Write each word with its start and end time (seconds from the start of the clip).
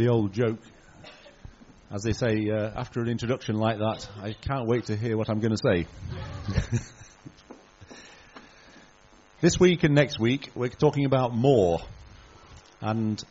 the 0.00 0.08
old 0.08 0.32
joke. 0.32 0.60
As 1.92 2.02
they 2.02 2.14
say, 2.14 2.48
uh, 2.48 2.70
after 2.74 3.02
an 3.02 3.08
introduction 3.08 3.56
like 3.56 3.76
that, 3.76 4.08
I 4.22 4.32
can't 4.32 4.66
wait 4.66 4.86
to 4.86 4.96
hear 4.96 5.14
what 5.18 5.28
I'm 5.28 5.40
going 5.40 5.54
to 5.54 5.58
say. 5.58 5.86
this 9.42 9.60
week 9.60 9.84
and 9.84 9.94
next 9.94 10.18
week, 10.18 10.52
we're 10.54 10.68
talking 10.68 11.04
about 11.04 11.34
more. 11.34 11.80
And 12.80 13.22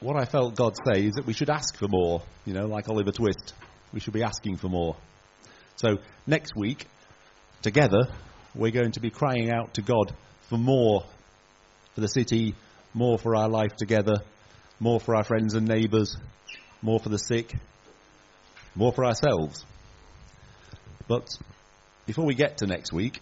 what 0.00 0.20
I 0.20 0.24
felt 0.24 0.56
God 0.56 0.74
say 0.84 1.06
is 1.06 1.12
that 1.14 1.26
we 1.26 1.32
should 1.32 1.48
ask 1.48 1.76
for 1.76 1.86
more, 1.86 2.22
you 2.44 2.54
know, 2.54 2.66
like 2.66 2.88
Oliver 2.88 3.12
Twist. 3.12 3.54
We 3.92 4.00
should 4.00 4.14
be 4.14 4.24
asking 4.24 4.56
for 4.56 4.68
more. 4.68 4.96
So 5.76 5.98
next 6.26 6.56
week, 6.56 6.88
together, 7.62 8.08
we're 8.56 8.72
going 8.72 8.92
to 8.92 9.00
be 9.00 9.10
crying 9.10 9.52
out 9.52 9.74
to 9.74 9.82
God 9.82 10.12
for 10.48 10.58
more 10.58 11.04
for 11.94 12.00
the 12.00 12.08
city, 12.08 12.56
more 12.94 13.16
for 13.16 13.36
our 13.36 13.48
life 13.48 13.76
together, 13.76 14.16
more 14.80 14.98
for 14.98 15.14
our 15.14 15.22
friends 15.22 15.54
and 15.54 15.68
neighbours, 15.68 16.16
more 16.82 16.98
for 16.98 17.10
the 17.10 17.18
sick, 17.18 17.54
more 18.74 18.92
for 18.92 19.04
ourselves. 19.04 19.64
But 21.06 21.28
before 22.06 22.24
we 22.24 22.34
get 22.34 22.58
to 22.58 22.66
next 22.66 22.92
week, 22.92 23.20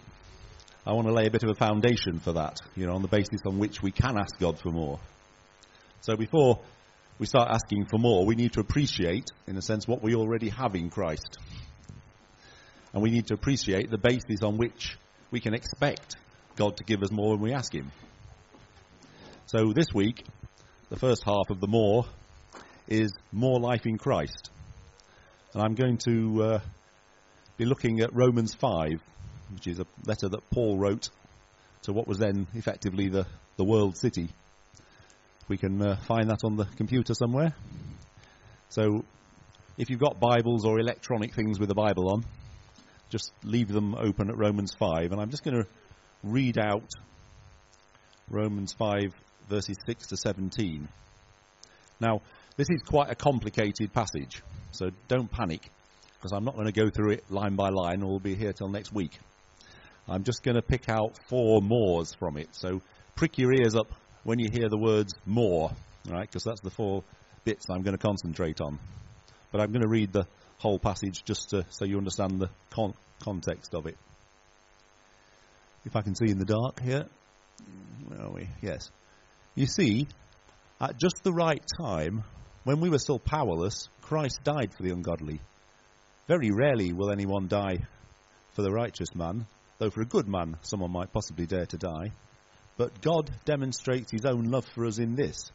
I 0.87 0.93
want 0.93 1.09
to 1.09 1.13
lay 1.13 1.27
a 1.27 1.31
bit 1.31 1.43
of 1.43 1.51
a 1.51 1.55
foundation 1.55 2.21
for 2.21 2.33
that, 2.33 2.61
you 2.77 2.87
know, 2.87 2.95
on 2.95 3.03
the 3.03 3.09
basis 3.09 3.41
on 3.45 3.59
which 3.59 3.83
we 3.83 3.91
can 3.91 4.17
ask 4.17 4.39
God 4.39 4.59
for 4.59 4.71
more. 4.71 5.01
So 6.01 6.17
before 6.17 6.61
we 7.19 7.27
start 7.27 7.51
asking 7.51 7.87
for 7.87 7.99
more, 7.99 8.25
we 8.25 8.37
need 8.37 8.53
to 8.53 8.61
appreciate, 8.61 9.27
in 9.47 9.57
a 9.57 9.63
sense, 9.63 9.89
what 9.89 10.03
we 10.03 10.15
already 10.15 10.51
have 10.51 10.77
in 10.77 10.89
Christ. 10.89 11.39
And 12.93 13.03
we 13.03 13.11
need 13.11 13.27
to 13.27 13.35
appreciate 13.35 13.91
the 13.91 13.99
basis 13.99 14.43
on 14.43 14.57
which 14.57 14.97
we 15.31 15.41
can 15.41 15.55
expect 15.55 16.17
God 16.57 16.77
to 16.77 16.85
give 16.85 17.03
us 17.03 17.11
more 17.11 17.33
when 17.33 17.41
we 17.41 17.53
ask 17.53 17.75
Him. 17.75 17.91
So 19.47 19.73
this 19.73 19.93
week, 19.93 20.25
the 20.91 20.97
first 20.97 21.23
half 21.25 21.51
of 21.51 21.61
the 21.61 21.67
more 21.67 22.07
is 22.87 23.13
more 23.33 23.61
life 23.61 23.85
in 23.85 23.99
Christ. 23.99 24.51
And 25.53 25.63
I'm 25.63 25.75
going 25.75 25.99
to 26.07 26.43
uh, 26.43 26.61
be 27.57 27.67
looking 27.67 28.01
at 28.01 28.15
Romans 28.15 28.55
5, 28.55 29.01
which 29.53 29.67
is 29.67 29.81
a 29.81 29.87
letter 30.07 30.29
that 30.29 30.51
Paul 30.51 30.79
wrote 30.79 31.11
to 31.83 31.93
what 31.93 32.07
was 32.07 32.19
then 32.19 32.47
effectively 32.55 33.09
the, 33.09 33.27
the 33.57 33.65
world 33.65 33.97
city. 33.97 34.29
We 35.49 35.59
can 35.59 35.81
uh, 35.83 35.97
find 35.97 36.31
that 36.31 36.41
on 36.45 36.57
the 36.57 36.65
computer 36.77 37.15
somewhere. 37.15 37.55
So 38.71 39.05
if 39.77 39.91
you've 39.91 40.01
got 40.01 40.21
Bibles 40.21 40.65
or 40.65 40.79
electronic 40.79 41.35
things 41.35 41.59
with 41.59 41.69
the 41.69 41.75
Bible 41.75 42.13
on, 42.13 42.25
just 43.11 43.33
leave 43.43 43.69
them 43.69 43.95
open 43.95 44.29
at 44.31 44.37
Romans 44.37 44.75
5. 44.79 45.13
And 45.13 45.21
I'm 45.21 45.31
just 45.31 45.45
going 45.45 45.63
to 45.63 45.69
read 46.23 46.59
out 46.59 46.89
Romans 48.31 48.75
5, 48.75 49.15
verses 49.49 49.77
6 49.87 50.09
to 50.09 50.17
17. 50.17 50.89
Now, 52.01 52.21
this 52.57 52.69
is 52.71 52.83
quite 52.83 53.11
a 53.11 53.15
complicated 53.15 53.93
passage, 53.93 54.43
so 54.73 54.91
don't 55.09 55.31
panic, 55.31 55.69
because 56.17 56.33
I'm 56.33 56.45
not 56.45 56.55
going 56.55 56.67
to 56.67 56.73
go 56.73 56.91
through 56.91 57.13
it 57.13 57.31
line 57.31 57.57
by 57.57 57.71
line, 57.71 58.03
or 58.03 58.11
we'll 58.11 58.19
be 58.19 58.35
here 58.35 58.53
till 58.53 58.69
next 58.69 58.93
week. 58.93 59.19
I'm 60.09 60.25
just 60.25 60.43
going 60.43 60.55
to 60.55 60.63
pick 60.63 60.89
out 60.89 61.19
four 61.29 61.61
mores 61.61 62.15
from 62.15 62.37
it, 62.37 62.49
so 62.53 62.81
prick 63.17 63.39
your 63.39 63.53
ears 63.53 63.75
up 63.75 63.89
when 64.25 64.39
you 64.39 64.49
hear 64.53 64.69
the 64.69 64.79
words 64.79 65.15
more, 65.27 65.71
right, 66.09 66.29
because 66.29 66.45
that's 66.45 66.61
the 66.61 66.71
four 66.71 67.03
bits 67.45 67.67
I'm 67.71 67.83
going 67.83 67.97
to 67.97 68.03
concentrate 68.03 68.61
on. 68.61 68.79
But 69.51 69.61
I'm 69.61 69.73
going 69.73 69.83
to 69.83 69.89
read 69.89 70.13
the 70.13 70.27
whole 70.59 70.79
passage 70.79 71.25
just 71.25 71.51
to, 71.51 71.65
so 71.71 71.85
you 71.85 71.99
understand 71.99 72.41
the 72.41 72.51
con- 72.71 72.95
context 73.23 73.75
of 73.75 73.87
it. 73.87 73.97
If 75.85 75.97
I 75.97 76.03
can 76.03 76.15
see 76.15 76.31
in 76.31 76.39
the 76.39 76.45
dark 76.45 76.81
here. 76.81 77.07
Where 78.09 78.27
are 78.27 78.31
we? 78.31 78.49
Yes. 78.61 78.91
You 79.59 79.67
see, 79.67 80.07
at 80.81 81.01
just 81.01 81.25
the 81.25 81.33
right 81.33 81.61
time, 81.81 82.23
when 82.63 82.79
we 82.79 82.91
were 82.91 83.01
still 83.01 83.19
powerless, 83.19 83.89
Christ 84.03 84.39
died 84.45 84.73
for 84.73 84.85
the 84.85 84.93
ungodly. 84.93 85.41
Very 86.29 86.53
rarely 86.53 86.93
will 86.93 87.11
anyone 87.11 87.49
die 87.49 87.79
for 88.55 88.63
the 88.63 88.71
righteous 88.71 89.17
man, 89.17 89.47
though 89.79 89.91
for 89.91 90.01
a 90.01 90.07
good 90.07 90.29
man 90.29 90.59
someone 90.63 90.93
might 90.93 91.13
possibly 91.13 91.47
dare 91.47 91.67
to 91.67 91.77
die. 91.77 92.13
But 92.77 93.01
God 93.01 93.33
demonstrates 93.47 94.13
his 94.13 94.25
own 94.25 94.45
love 94.45 94.65
for 94.77 94.87
us 94.87 94.99
in 94.99 95.17
this. 95.17 95.51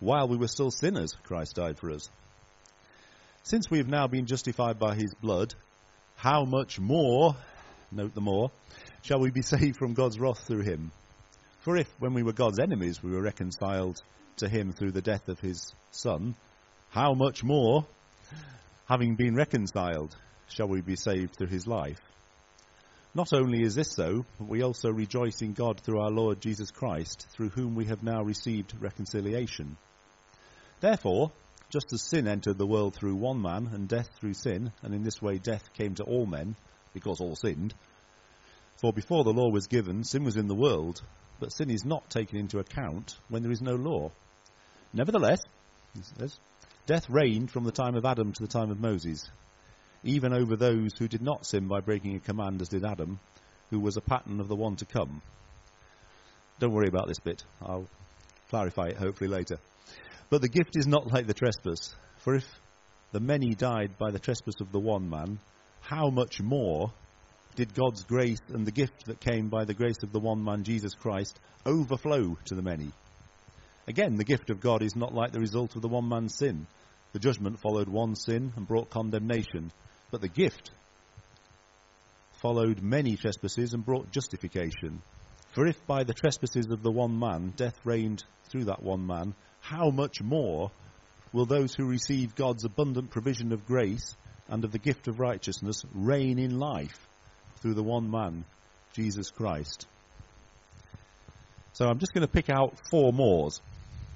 While 0.00 0.26
we 0.28 0.38
were 0.38 0.48
still 0.48 0.70
sinners, 0.70 1.12
Christ 1.24 1.56
died 1.56 1.76
for 1.78 1.90
us. 1.90 2.08
Since 3.42 3.70
we 3.70 3.76
have 3.76 3.88
now 3.88 4.06
been 4.06 4.24
justified 4.24 4.78
by 4.78 4.94
his 4.94 5.12
blood, 5.20 5.52
how 6.16 6.46
much 6.46 6.80
more, 6.80 7.36
note 7.92 8.14
the 8.14 8.22
more, 8.22 8.50
shall 9.02 9.20
we 9.20 9.30
be 9.30 9.42
saved 9.54 9.76
from 9.76 9.92
God's 9.92 10.18
wrath 10.18 10.46
through 10.46 10.62
him? 10.62 10.92
For 11.68 11.76
if, 11.76 12.00
when 12.00 12.14
we 12.14 12.22
were 12.22 12.32
God's 12.32 12.60
enemies, 12.60 13.02
we 13.02 13.10
were 13.10 13.20
reconciled 13.20 14.00
to 14.38 14.48
him 14.48 14.72
through 14.72 14.92
the 14.92 15.02
death 15.02 15.28
of 15.28 15.38
his 15.38 15.74
Son, 15.90 16.34
how 16.88 17.12
much 17.12 17.44
more, 17.44 17.84
having 18.88 19.16
been 19.16 19.34
reconciled, 19.34 20.16
shall 20.48 20.66
we 20.66 20.80
be 20.80 20.96
saved 20.96 21.36
through 21.36 21.48
his 21.48 21.66
life? 21.66 22.00
Not 23.14 23.34
only 23.34 23.60
is 23.60 23.74
this 23.74 23.92
so, 23.92 24.24
but 24.38 24.48
we 24.48 24.62
also 24.62 24.88
rejoice 24.88 25.42
in 25.42 25.52
God 25.52 25.78
through 25.80 26.00
our 26.00 26.10
Lord 26.10 26.40
Jesus 26.40 26.70
Christ, 26.70 27.26
through 27.36 27.50
whom 27.50 27.74
we 27.74 27.84
have 27.84 28.02
now 28.02 28.22
received 28.22 28.72
reconciliation. 28.80 29.76
Therefore, 30.80 31.32
just 31.68 31.92
as 31.92 32.00
sin 32.00 32.26
entered 32.26 32.56
the 32.56 32.66
world 32.66 32.94
through 32.94 33.16
one 33.16 33.42
man, 33.42 33.68
and 33.74 33.86
death 33.86 34.08
through 34.18 34.32
sin, 34.32 34.72
and 34.80 34.94
in 34.94 35.02
this 35.02 35.20
way 35.20 35.36
death 35.36 35.70
came 35.74 35.96
to 35.96 36.04
all 36.04 36.24
men, 36.24 36.56
because 36.94 37.20
all 37.20 37.36
sinned, 37.36 37.74
for 38.80 38.92
before 38.92 39.24
the 39.24 39.32
law 39.32 39.50
was 39.50 39.66
given, 39.66 40.04
sin 40.04 40.24
was 40.24 40.36
in 40.36 40.48
the 40.48 40.54
world, 40.54 41.02
but 41.40 41.52
sin 41.52 41.70
is 41.70 41.84
not 41.84 42.08
taken 42.10 42.38
into 42.38 42.58
account 42.58 43.16
when 43.28 43.42
there 43.42 43.52
is 43.52 43.60
no 43.60 43.74
law. 43.74 44.10
Nevertheless, 44.92 45.40
he 45.94 46.02
says, 46.02 46.38
death 46.86 47.08
reigned 47.10 47.50
from 47.50 47.64
the 47.64 47.72
time 47.72 47.96
of 47.96 48.04
Adam 48.04 48.32
to 48.32 48.42
the 48.42 48.52
time 48.52 48.70
of 48.70 48.80
Moses, 48.80 49.28
even 50.04 50.32
over 50.32 50.56
those 50.56 50.92
who 50.98 51.08
did 51.08 51.22
not 51.22 51.44
sin 51.44 51.66
by 51.66 51.80
breaking 51.80 52.16
a 52.16 52.20
command 52.20 52.62
as 52.62 52.68
did 52.68 52.84
Adam, 52.84 53.18
who 53.70 53.80
was 53.80 53.96
a 53.96 54.00
pattern 54.00 54.40
of 54.40 54.48
the 54.48 54.56
one 54.56 54.76
to 54.76 54.84
come. 54.84 55.20
Don't 56.60 56.72
worry 56.72 56.88
about 56.88 57.08
this 57.08 57.20
bit. 57.20 57.42
I'll 57.60 57.88
clarify 58.48 58.88
it 58.88 58.96
hopefully 58.96 59.28
later. 59.28 59.58
But 60.30 60.40
the 60.40 60.48
gift 60.48 60.76
is 60.76 60.86
not 60.86 61.12
like 61.12 61.26
the 61.26 61.34
trespass. 61.34 61.94
For 62.18 62.34
if 62.34 62.44
the 63.12 63.20
many 63.20 63.54
died 63.54 63.98
by 63.98 64.10
the 64.10 64.18
trespass 64.18 64.60
of 64.60 64.72
the 64.72 64.80
one 64.80 65.08
man, 65.08 65.38
how 65.80 66.10
much 66.10 66.40
more 66.40 66.92
did 67.58 67.74
God's 67.74 68.04
grace 68.04 68.38
and 68.54 68.64
the 68.64 68.70
gift 68.70 69.06
that 69.06 69.18
came 69.18 69.48
by 69.48 69.64
the 69.64 69.74
grace 69.74 70.00
of 70.04 70.12
the 70.12 70.20
one 70.20 70.44
man, 70.44 70.62
Jesus 70.62 70.94
Christ, 70.94 71.36
overflow 71.66 72.38
to 72.44 72.54
the 72.54 72.62
many? 72.62 72.92
Again, 73.88 74.16
the 74.16 74.22
gift 74.22 74.50
of 74.50 74.60
God 74.60 74.80
is 74.80 74.94
not 74.94 75.12
like 75.12 75.32
the 75.32 75.40
result 75.40 75.74
of 75.74 75.82
the 75.82 75.88
one 75.88 76.08
man's 76.08 76.36
sin. 76.36 76.68
The 77.14 77.18
judgment 77.18 77.58
followed 77.58 77.88
one 77.88 78.14
sin 78.14 78.52
and 78.54 78.68
brought 78.68 78.90
condemnation, 78.90 79.72
but 80.12 80.20
the 80.20 80.28
gift 80.28 80.70
followed 82.40 82.80
many 82.80 83.16
trespasses 83.16 83.72
and 83.74 83.84
brought 83.84 84.12
justification. 84.12 85.00
For 85.52 85.66
if 85.66 85.84
by 85.84 86.04
the 86.04 86.14
trespasses 86.14 86.70
of 86.70 86.84
the 86.84 86.92
one 86.92 87.18
man 87.18 87.54
death 87.56 87.74
reigned 87.84 88.22
through 88.50 88.66
that 88.66 88.84
one 88.84 89.04
man, 89.04 89.34
how 89.62 89.90
much 89.90 90.22
more 90.22 90.70
will 91.32 91.46
those 91.46 91.74
who 91.74 91.86
receive 91.86 92.36
God's 92.36 92.64
abundant 92.64 93.10
provision 93.10 93.50
of 93.50 93.66
grace 93.66 94.14
and 94.48 94.64
of 94.64 94.70
the 94.70 94.78
gift 94.78 95.08
of 95.08 95.18
righteousness 95.18 95.82
reign 95.92 96.38
in 96.38 96.60
life 96.60 97.07
through 97.60 97.74
the 97.74 97.82
one 97.82 98.10
man, 98.10 98.44
Jesus 98.94 99.30
Christ? 99.30 99.86
So 101.74 101.86
I'm 101.86 101.98
just 101.98 102.12
going 102.12 102.26
to 102.26 102.32
pick 102.32 102.50
out 102.50 102.74
four 102.90 103.12
mores. 103.12 103.60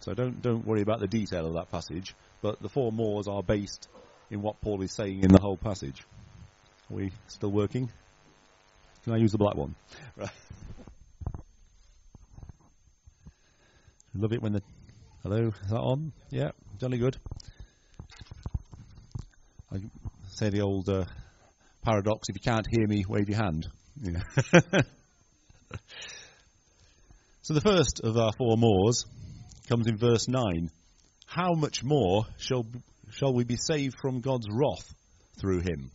So 0.01 0.15
don't 0.15 0.43
don't 0.43 0.67
worry 0.67 0.83
about 0.83 1.01
the 1.01 1.07
detail 1.07 1.47
of 1.47 1.55
that 1.55 1.71
passage, 1.71 2.15
but 2.41 2.61
the 2.61 2.69
four 2.69 2.91
mores 2.91 3.29
are 3.29 3.43
based 3.43 3.89
in 4.31 4.43
what 4.43 4.61
Paul 4.61 4.83
is 4.83 4.93
saying 4.93 5.23
in 5.23 5.31
the 5.31 5.41
whole 5.41 5.57
passage. 5.57 6.03
Are 6.91 6.97
we 6.97 7.13
still 7.29 7.53
working? 7.53 7.89
Can 9.05 9.13
I 9.13 9.17
use 9.17 9.33
the 9.33 9.39
black 9.39 9.55
one? 9.55 9.75
Right. 10.17 10.31
Love 14.15 14.33
it 14.33 14.43
when 14.43 14.53
the 14.53 14.63
Hello, 15.23 15.53
is 15.63 15.71
that 15.71 15.79
on? 15.79 16.11
Yeah, 16.31 16.51
jolly 16.81 16.99
good. 16.99 17.17
I 19.73 19.77
say 20.31 20.51
the 20.51 20.63
old 20.63 20.89
uh, 20.89 21.05
paradox: 21.83 22.29
if 22.29 22.37
you 22.37 22.43
can't 22.43 22.67
hear 22.71 22.87
me, 22.87 23.05
wave 23.09 23.29
your 23.29 23.43
hand. 23.43 23.69
So 27.45 27.55
the 27.55 27.61
first 27.61 28.01
of 28.05 28.17
our 28.17 28.31
four 28.39 28.57
mores 28.57 29.05
comes 29.69 29.89
in 29.89 29.97
verse 29.97 30.29
nine. 30.29 30.71
How 31.27 31.55
much 31.55 31.83
more 31.83 32.25
shall 32.39 32.65
shall 33.11 33.35
we 33.35 33.43
be 33.43 33.57
saved 33.57 33.97
from 34.01 34.21
God's 34.21 34.47
wrath 34.49 34.95
through 35.41 35.63
Him? 35.63 35.91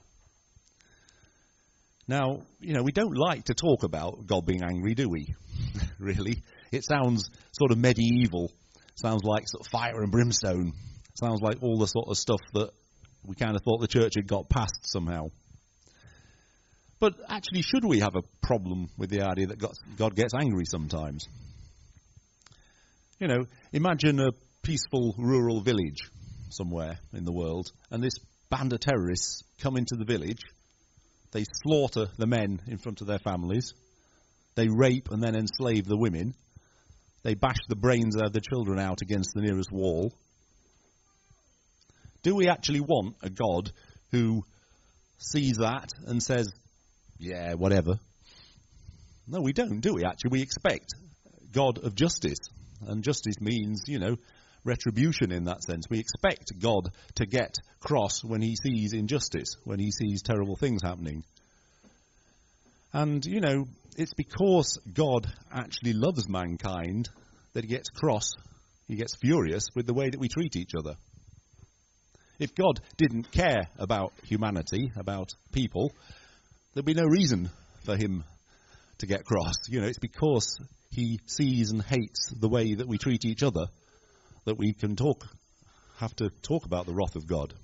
Now, 2.05 2.41
you 2.59 2.73
know, 2.73 2.83
we 2.83 2.91
don't 2.91 3.15
like 3.15 3.45
to 3.45 3.53
talk 3.53 3.83
about 3.83 4.27
God 4.27 4.45
being 4.45 4.61
angry, 4.61 4.93
do 4.93 5.07
we? 5.07 5.35
really, 5.99 6.43
it 6.73 6.83
sounds 6.83 7.29
sort 7.53 7.71
of 7.71 7.77
medieval 7.77 8.51
Sounds 8.97 9.23
like 9.23 9.47
sort 9.47 9.65
of 9.65 9.71
fire 9.71 10.01
and 10.01 10.11
brimstone. 10.11 10.73
Sounds 11.13 11.39
like 11.39 11.61
all 11.61 11.77
the 11.77 11.87
sort 11.87 12.07
of 12.09 12.17
stuff 12.17 12.41
that 12.53 12.71
we 13.23 13.35
kind 13.35 13.55
of 13.55 13.61
thought 13.61 13.79
the 13.79 13.87
church 13.87 14.13
had 14.15 14.27
got 14.27 14.49
past 14.49 14.73
somehow. 14.83 15.27
But 16.99 17.13
actually, 17.29 17.61
should 17.61 17.85
we 17.85 17.99
have 17.99 18.15
a 18.15 18.23
problem 18.41 18.89
with 18.97 19.09
the 19.09 19.21
idea 19.21 19.47
that 19.47 19.59
God 19.97 20.15
gets 20.15 20.33
angry 20.33 20.65
sometimes? 20.65 21.27
You 23.19 23.27
know, 23.27 23.45
imagine 23.71 24.19
a 24.19 24.31
peaceful 24.63 25.13
rural 25.17 25.61
village. 25.61 26.09
somewhere 26.49 26.99
in 27.13 27.25
the 27.25 27.31
world, 27.31 27.71
and 27.91 28.03
this 28.03 28.19
band 28.49 28.73
of 28.73 28.79
terrorists 28.79 29.43
come 29.61 29.77
into 29.77 29.95
the 29.95 30.05
village. 30.05 30.41
They 31.31 31.45
slaughter 31.63 32.07
the 32.17 32.27
men 32.27 32.61
in 32.67 32.77
front 32.77 33.01
of 33.01 33.07
their 33.07 33.19
families. 33.19 33.73
They 34.55 34.69
rape 34.69 35.09
and 35.11 35.21
then 35.21 35.35
enslave 35.35 35.85
the 35.85 35.97
women. 35.97 36.33
They 37.23 37.35
bash 37.35 37.57
the 37.67 37.75
brains 37.75 38.15
of 38.15 38.33
the 38.33 38.41
children 38.41 38.79
out 38.79 39.01
against 39.01 39.31
the 39.33 39.41
nearest 39.41 39.71
wall. 39.71 40.13
Do 42.23 42.35
we 42.35 42.47
actually 42.47 42.79
want 42.79 43.15
a 43.21 43.29
God 43.29 43.71
who 44.11 44.43
sees 45.17 45.57
that 45.57 45.89
and 46.05 46.21
says, 46.21 46.47
yeah, 47.19 47.53
whatever? 47.53 47.99
No, 49.27 49.41
we 49.41 49.53
don't, 49.53 49.81
do 49.81 49.93
we? 49.95 50.03
Actually, 50.05 50.31
we 50.31 50.41
expect 50.41 50.93
God 51.51 51.83
of 51.83 51.95
justice. 51.95 52.39
And 52.87 53.03
justice 53.03 53.41
means, 53.41 53.83
you 53.87 53.99
know, 53.99 54.15
retribution 54.63 55.31
in 55.31 55.45
that 55.45 55.63
sense. 55.63 55.85
We 55.89 55.99
expect 55.99 56.59
God 56.61 56.89
to 57.15 57.25
get 57.25 57.55
cross 57.79 58.23
when 58.23 58.41
he 58.41 58.55
sees 58.55 58.93
injustice, 58.93 59.55
when 59.63 59.79
he 59.79 59.91
sees 59.91 60.21
terrible 60.21 60.55
things 60.55 60.81
happening. 60.83 61.23
And, 62.93 63.25
you 63.25 63.41
know, 63.41 63.65
it's 63.97 64.13
because 64.13 64.79
God 64.93 65.27
actually 65.51 65.93
loves 65.93 66.29
mankind 66.29 67.09
that 67.53 67.63
he 67.63 67.69
gets 67.69 67.89
cross, 67.89 68.31
he 68.87 68.95
gets 68.95 69.15
furious 69.15 69.67
with 69.75 69.87
the 69.87 69.93
way 69.93 70.09
that 70.09 70.19
we 70.19 70.29
treat 70.29 70.55
each 70.55 70.71
other. 70.77 70.95
If 72.39 72.53
God 72.53 72.79
didn't 72.97 73.31
care 73.31 73.67
about 73.79 74.13
humanity, 74.23 74.91
about 74.95 75.29
people, 75.51 75.91
there'd 76.77 76.85
be 76.85 76.93
no 76.93 77.07
reason 77.07 77.49
for 77.85 77.97
him 77.97 78.23
to 78.99 79.07
get 79.07 79.25
cross. 79.25 79.55
You 79.67 79.81
know, 79.81 79.87
it's 79.87 79.97
because 79.97 80.59
he 80.91 81.19
sees 81.25 81.71
and 81.71 81.81
hates 81.81 82.31
the 82.39 82.47
way 82.47 82.75
that 82.75 82.87
we 82.87 82.99
treat 82.99 83.25
each 83.25 83.41
other 83.41 83.65
that 84.45 84.59
we 84.59 84.73
can 84.73 84.95
talk, 84.95 85.25
have 85.97 86.15
to 86.17 86.29
talk 86.43 86.67
about 86.67 86.85
the 86.85 86.93
wrath 86.93 87.15
of 87.15 87.25
God. 87.25 87.55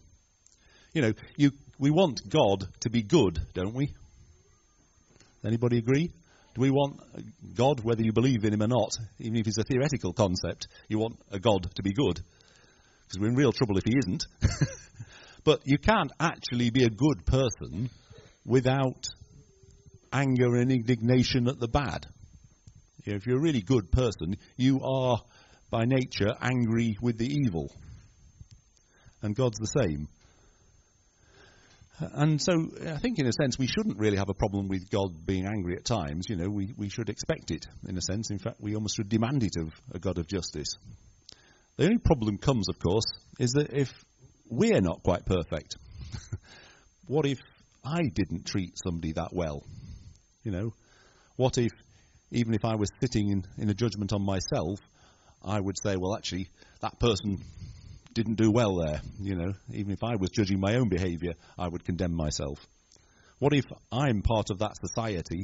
You 0.94 1.04
know, 1.04 1.14
you, 1.38 1.52
we 1.78 1.92
want 1.92 2.22
God 2.28 2.66
to 2.80 2.90
be 2.90 3.04
good, 3.04 3.38
don't 3.54 3.76
we? 3.76 3.94
Anybody 5.46 5.78
agree? 5.78 6.10
Do 6.56 6.62
we 6.62 6.72
want 6.72 7.00
God, 7.56 7.82
whether 7.84 8.02
you 8.02 8.14
believe 8.14 8.46
in 8.46 8.54
him 8.54 8.64
or 8.64 8.68
not, 8.68 8.98
even 9.20 9.38
if 9.38 9.46
it's 9.46 9.60
a 9.60 9.64
theoretical 9.64 10.14
concept, 10.14 10.66
you 10.88 10.98
want 10.98 11.20
a 11.32 11.40
God 11.40 11.70
to 11.76 11.84
be 11.84 11.94
good? 11.94 12.20
Because 13.04 13.20
we're 13.20 13.30
in 13.30 13.36
real 13.36 13.52
trouble 13.52 13.78
if 13.78 13.84
he 13.86 13.94
isn't. 13.96 14.26
but 15.44 15.60
you 15.66 15.78
can't 15.78 16.12
actually 16.20 16.72
be 16.72 16.86
a 16.86 16.90
good 16.90 17.28
person 17.28 17.92
without 18.46 19.08
anger 20.12 20.56
and 20.56 20.72
indignation 20.72 21.48
at 21.48 21.60
the 21.60 21.68
bad. 21.68 22.06
You 23.04 23.14
know, 23.14 23.18
if 23.18 23.26
you're 23.26 23.38
a 23.38 23.42
really 23.42 23.62
good 23.62 23.92
person, 23.92 24.38
you 24.58 24.82
are 24.84 25.22
by 25.70 25.86
nature 25.86 26.34
angry 26.40 26.98
with 27.02 27.18
the 27.18 27.28
evil. 27.28 27.72
And 29.22 29.36
God's 29.36 29.58
the 29.58 29.82
same. 29.82 30.08
And 32.00 32.42
so 32.42 32.70
I 32.88 32.98
think, 32.98 33.20
in 33.20 33.28
a 33.28 33.34
sense, 33.34 33.58
we 33.58 33.68
shouldn't 33.68 33.98
really 33.98 34.18
have 34.18 34.30
a 34.30 34.34
problem 34.34 34.68
with 34.68 34.90
God 34.90 35.26
being 35.26 35.46
angry 35.46 35.76
at 35.76 35.86
times. 35.86 36.26
You 36.28 36.36
know, 36.36 36.50
we, 36.50 36.74
we 36.78 36.90
should 36.90 37.10
expect 37.10 37.52
it, 37.52 37.66
in 37.88 37.98
a 37.98 38.02
sense. 38.02 38.30
In 38.32 38.40
fact, 38.40 38.58
we 38.60 38.76
almost 38.76 38.96
should 38.96 39.10
demand 39.10 39.44
it 39.44 39.56
of 39.60 39.70
a 39.94 40.00
God 40.00 40.18
of 40.18 40.28
justice. 40.28 40.76
The 41.78 41.86
only 41.86 42.00
problem 42.00 42.38
comes, 42.38 42.68
of 42.70 42.80
course, 42.80 43.06
is 43.40 43.52
that 43.52 43.72
if 43.72 43.90
we're 44.50 44.82
not 44.82 45.04
quite 45.04 45.26
perfect, 45.26 45.76
what 47.08 47.26
if 47.26 47.40
I 47.84 48.04
didn't 48.14 48.46
treat 48.46 48.78
somebody 48.84 49.14
that 49.14 49.34
well? 49.34 49.64
You 50.44 50.52
know, 50.52 50.74
what 51.36 51.58
if, 51.58 51.72
even 52.32 52.54
if 52.54 52.66
I 52.66 52.76
was 52.76 52.90
sitting 53.02 53.30
in, 53.30 53.44
in 53.58 53.70
a 53.70 53.74
judgment 53.74 54.14
on 54.14 54.24
myself, 54.24 54.80
I 55.44 55.60
would 55.60 55.76
say, 55.82 55.96
well, 55.98 56.16
actually, 56.16 56.50
that 56.82 57.00
person 57.00 57.44
didn't 58.14 58.36
do 58.36 58.52
well 58.52 58.76
there. 58.78 59.02
You 59.20 59.36
know, 59.36 59.54
even 59.74 59.92
if 59.92 60.04
I 60.04 60.16
was 60.16 60.30
judging 60.30 60.60
my 60.60 60.76
own 60.76 60.90
behaviour, 60.90 61.34
I 61.58 61.68
would 61.68 61.84
condemn 61.84 62.16
myself. 62.16 62.60
What 63.40 63.54
if 63.54 63.66
I'm 63.92 64.22
part 64.22 64.50
of 64.52 64.60
that 64.60 64.78
society 64.78 65.44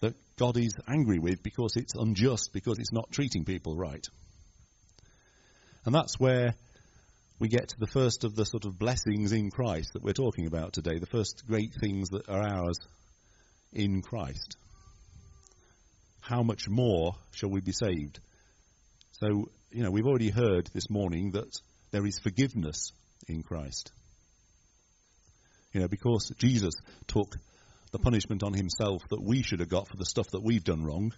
that 0.00 0.14
God 0.36 0.56
is 0.56 0.74
angry 0.86 1.18
with 1.18 1.42
because 1.42 1.72
it's 1.76 1.94
unjust, 1.94 2.50
because 2.52 2.78
it's 2.78 2.92
not 2.92 3.10
treating 3.10 3.44
people 3.44 3.76
right? 3.76 4.06
And 5.84 5.94
that's 5.94 6.20
where 6.20 6.54
we 7.38 7.48
get 7.48 7.68
to 7.68 7.78
the 7.78 7.86
first 7.86 8.24
of 8.24 8.34
the 8.34 8.44
sort 8.44 8.64
of 8.64 8.78
blessings 8.78 9.32
in 9.32 9.50
Christ 9.50 9.90
that 9.92 10.02
we're 10.02 10.12
talking 10.12 10.46
about 10.46 10.72
today, 10.72 10.98
the 10.98 11.06
first 11.06 11.44
great 11.46 11.72
things 11.80 12.10
that 12.10 12.28
are 12.28 12.42
ours 12.42 12.78
in 13.72 14.02
Christ. 14.02 14.56
How 16.20 16.42
much 16.42 16.68
more 16.68 17.14
shall 17.32 17.50
we 17.50 17.60
be 17.60 17.72
saved? 17.72 18.18
So, 19.12 19.48
you 19.70 19.82
know, 19.82 19.90
we've 19.90 20.06
already 20.06 20.30
heard 20.30 20.68
this 20.74 20.90
morning 20.90 21.32
that 21.32 21.48
there 21.90 22.06
is 22.06 22.18
forgiveness 22.18 22.92
in 23.28 23.42
Christ. 23.42 23.92
You 25.72 25.80
know, 25.80 25.88
because 25.88 26.32
Jesus 26.38 26.74
took 27.06 27.36
the 27.92 27.98
punishment 27.98 28.42
on 28.42 28.52
himself 28.52 29.02
that 29.10 29.22
we 29.22 29.42
should 29.42 29.60
have 29.60 29.68
got 29.68 29.88
for 29.88 29.96
the 29.96 30.04
stuff 30.04 30.26
that 30.32 30.42
we've 30.42 30.64
done 30.64 30.84
wrong, 30.84 31.12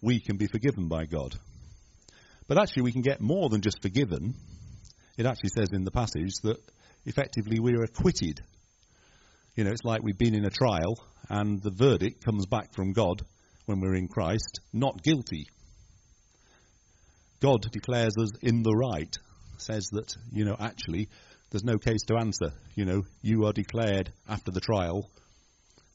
we 0.00 0.20
can 0.20 0.36
be 0.36 0.46
forgiven 0.46 0.88
by 0.88 1.06
God. 1.06 1.34
But 2.46 2.58
actually, 2.58 2.82
we 2.82 2.92
can 2.92 3.02
get 3.02 3.20
more 3.20 3.48
than 3.48 3.60
just 3.60 3.82
forgiven. 3.82 4.34
It 5.20 5.26
actually 5.26 5.50
says 5.50 5.68
in 5.74 5.84
the 5.84 5.90
passage 5.90 6.32
that 6.44 6.56
effectively 7.04 7.60
we're 7.60 7.82
acquitted. 7.82 8.40
You 9.54 9.64
know, 9.64 9.70
it's 9.70 9.84
like 9.84 10.02
we've 10.02 10.16
been 10.16 10.34
in 10.34 10.46
a 10.46 10.50
trial 10.50 10.98
and 11.28 11.60
the 11.60 11.70
verdict 11.70 12.24
comes 12.24 12.46
back 12.46 12.72
from 12.72 12.94
God 12.94 13.20
when 13.66 13.80
we're 13.80 13.96
in 13.96 14.08
Christ, 14.08 14.60
not 14.72 15.02
guilty. 15.02 15.44
God 17.42 17.60
declares 17.70 18.14
us 18.18 18.30
in 18.40 18.62
the 18.62 18.72
right, 18.72 19.14
says 19.58 19.90
that, 19.92 20.16
you 20.32 20.46
know, 20.46 20.56
actually, 20.58 21.10
there's 21.50 21.64
no 21.64 21.76
case 21.76 22.00
to 22.06 22.16
answer. 22.16 22.52
You 22.74 22.86
know, 22.86 23.02
you 23.20 23.44
are 23.44 23.52
declared 23.52 24.10
after 24.26 24.50
the 24.50 24.60
trial 24.60 25.10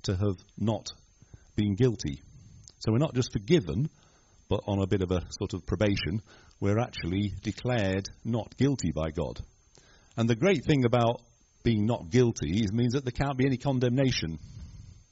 to 0.03 0.15
have 0.15 0.37
not 0.55 0.85
been 1.55 1.73
guilty. 1.73 2.21
So 2.77 2.91
we're 2.91 2.99
not 2.99 3.15
just 3.15 3.33
forgiven, 3.33 3.89
but 4.49 4.61
on 4.67 4.81
a 4.81 4.87
bit 4.87 5.01
of 5.01 5.11
a 5.11 5.23
sort 5.31 5.53
of 5.53 5.65
probation, 5.65 6.21
we're 6.59 6.79
actually 6.79 7.33
declared 7.41 8.09
not 8.23 8.55
guilty 8.57 8.91
by 8.93 9.11
God. 9.11 9.39
And 10.17 10.29
the 10.29 10.35
great 10.35 10.63
thing 10.65 10.85
about 10.85 11.21
being 11.63 11.85
not 11.85 12.09
guilty 12.09 12.61
is 12.63 12.71
means 12.71 12.93
that 12.93 13.03
there 13.03 13.11
can't 13.11 13.37
be 13.37 13.45
any 13.45 13.57
condemnation 13.57 14.37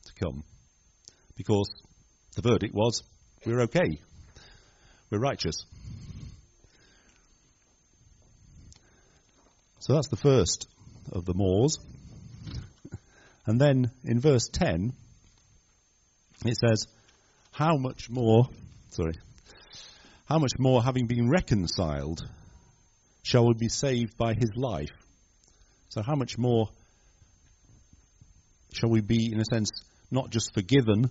to 0.06 0.14
come. 0.24 0.44
Because 1.36 1.70
the 2.36 2.42
verdict 2.42 2.74
was, 2.74 3.04
we're 3.46 3.62
okay. 3.62 4.00
We're 5.10 5.20
righteous. 5.20 5.66
So 9.80 9.94
that's 9.94 10.08
the 10.08 10.16
first 10.16 10.68
of 11.12 11.26
the 11.26 11.34
mores. 11.34 11.78
And 13.46 13.60
then 13.60 13.92
in 14.06 14.22
verse 14.22 14.48
10, 14.54 14.94
it 16.46 16.58
says, 16.58 16.88
How 17.52 17.76
much 17.76 18.10
more, 18.10 18.48
sorry, 18.94 19.14
how 20.26 20.38
much 20.40 20.52
more, 20.60 20.84
having 20.84 21.08
been 21.08 21.30
reconciled, 21.30 22.22
shall 23.24 23.48
we 23.48 23.56
be 23.56 23.70
saved 23.70 24.18
by 24.18 24.34
his 24.34 24.52
life? 24.56 24.92
So, 25.90 26.02
how 26.02 26.16
much 26.16 26.38
more 26.38 26.70
shall 28.72 28.90
we 28.90 29.02
be, 29.02 29.32
in 29.32 29.40
a 29.40 29.46
sense, 29.52 29.70
not 30.12 30.30
just 30.30 30.54
forgiven, 30.54 31.10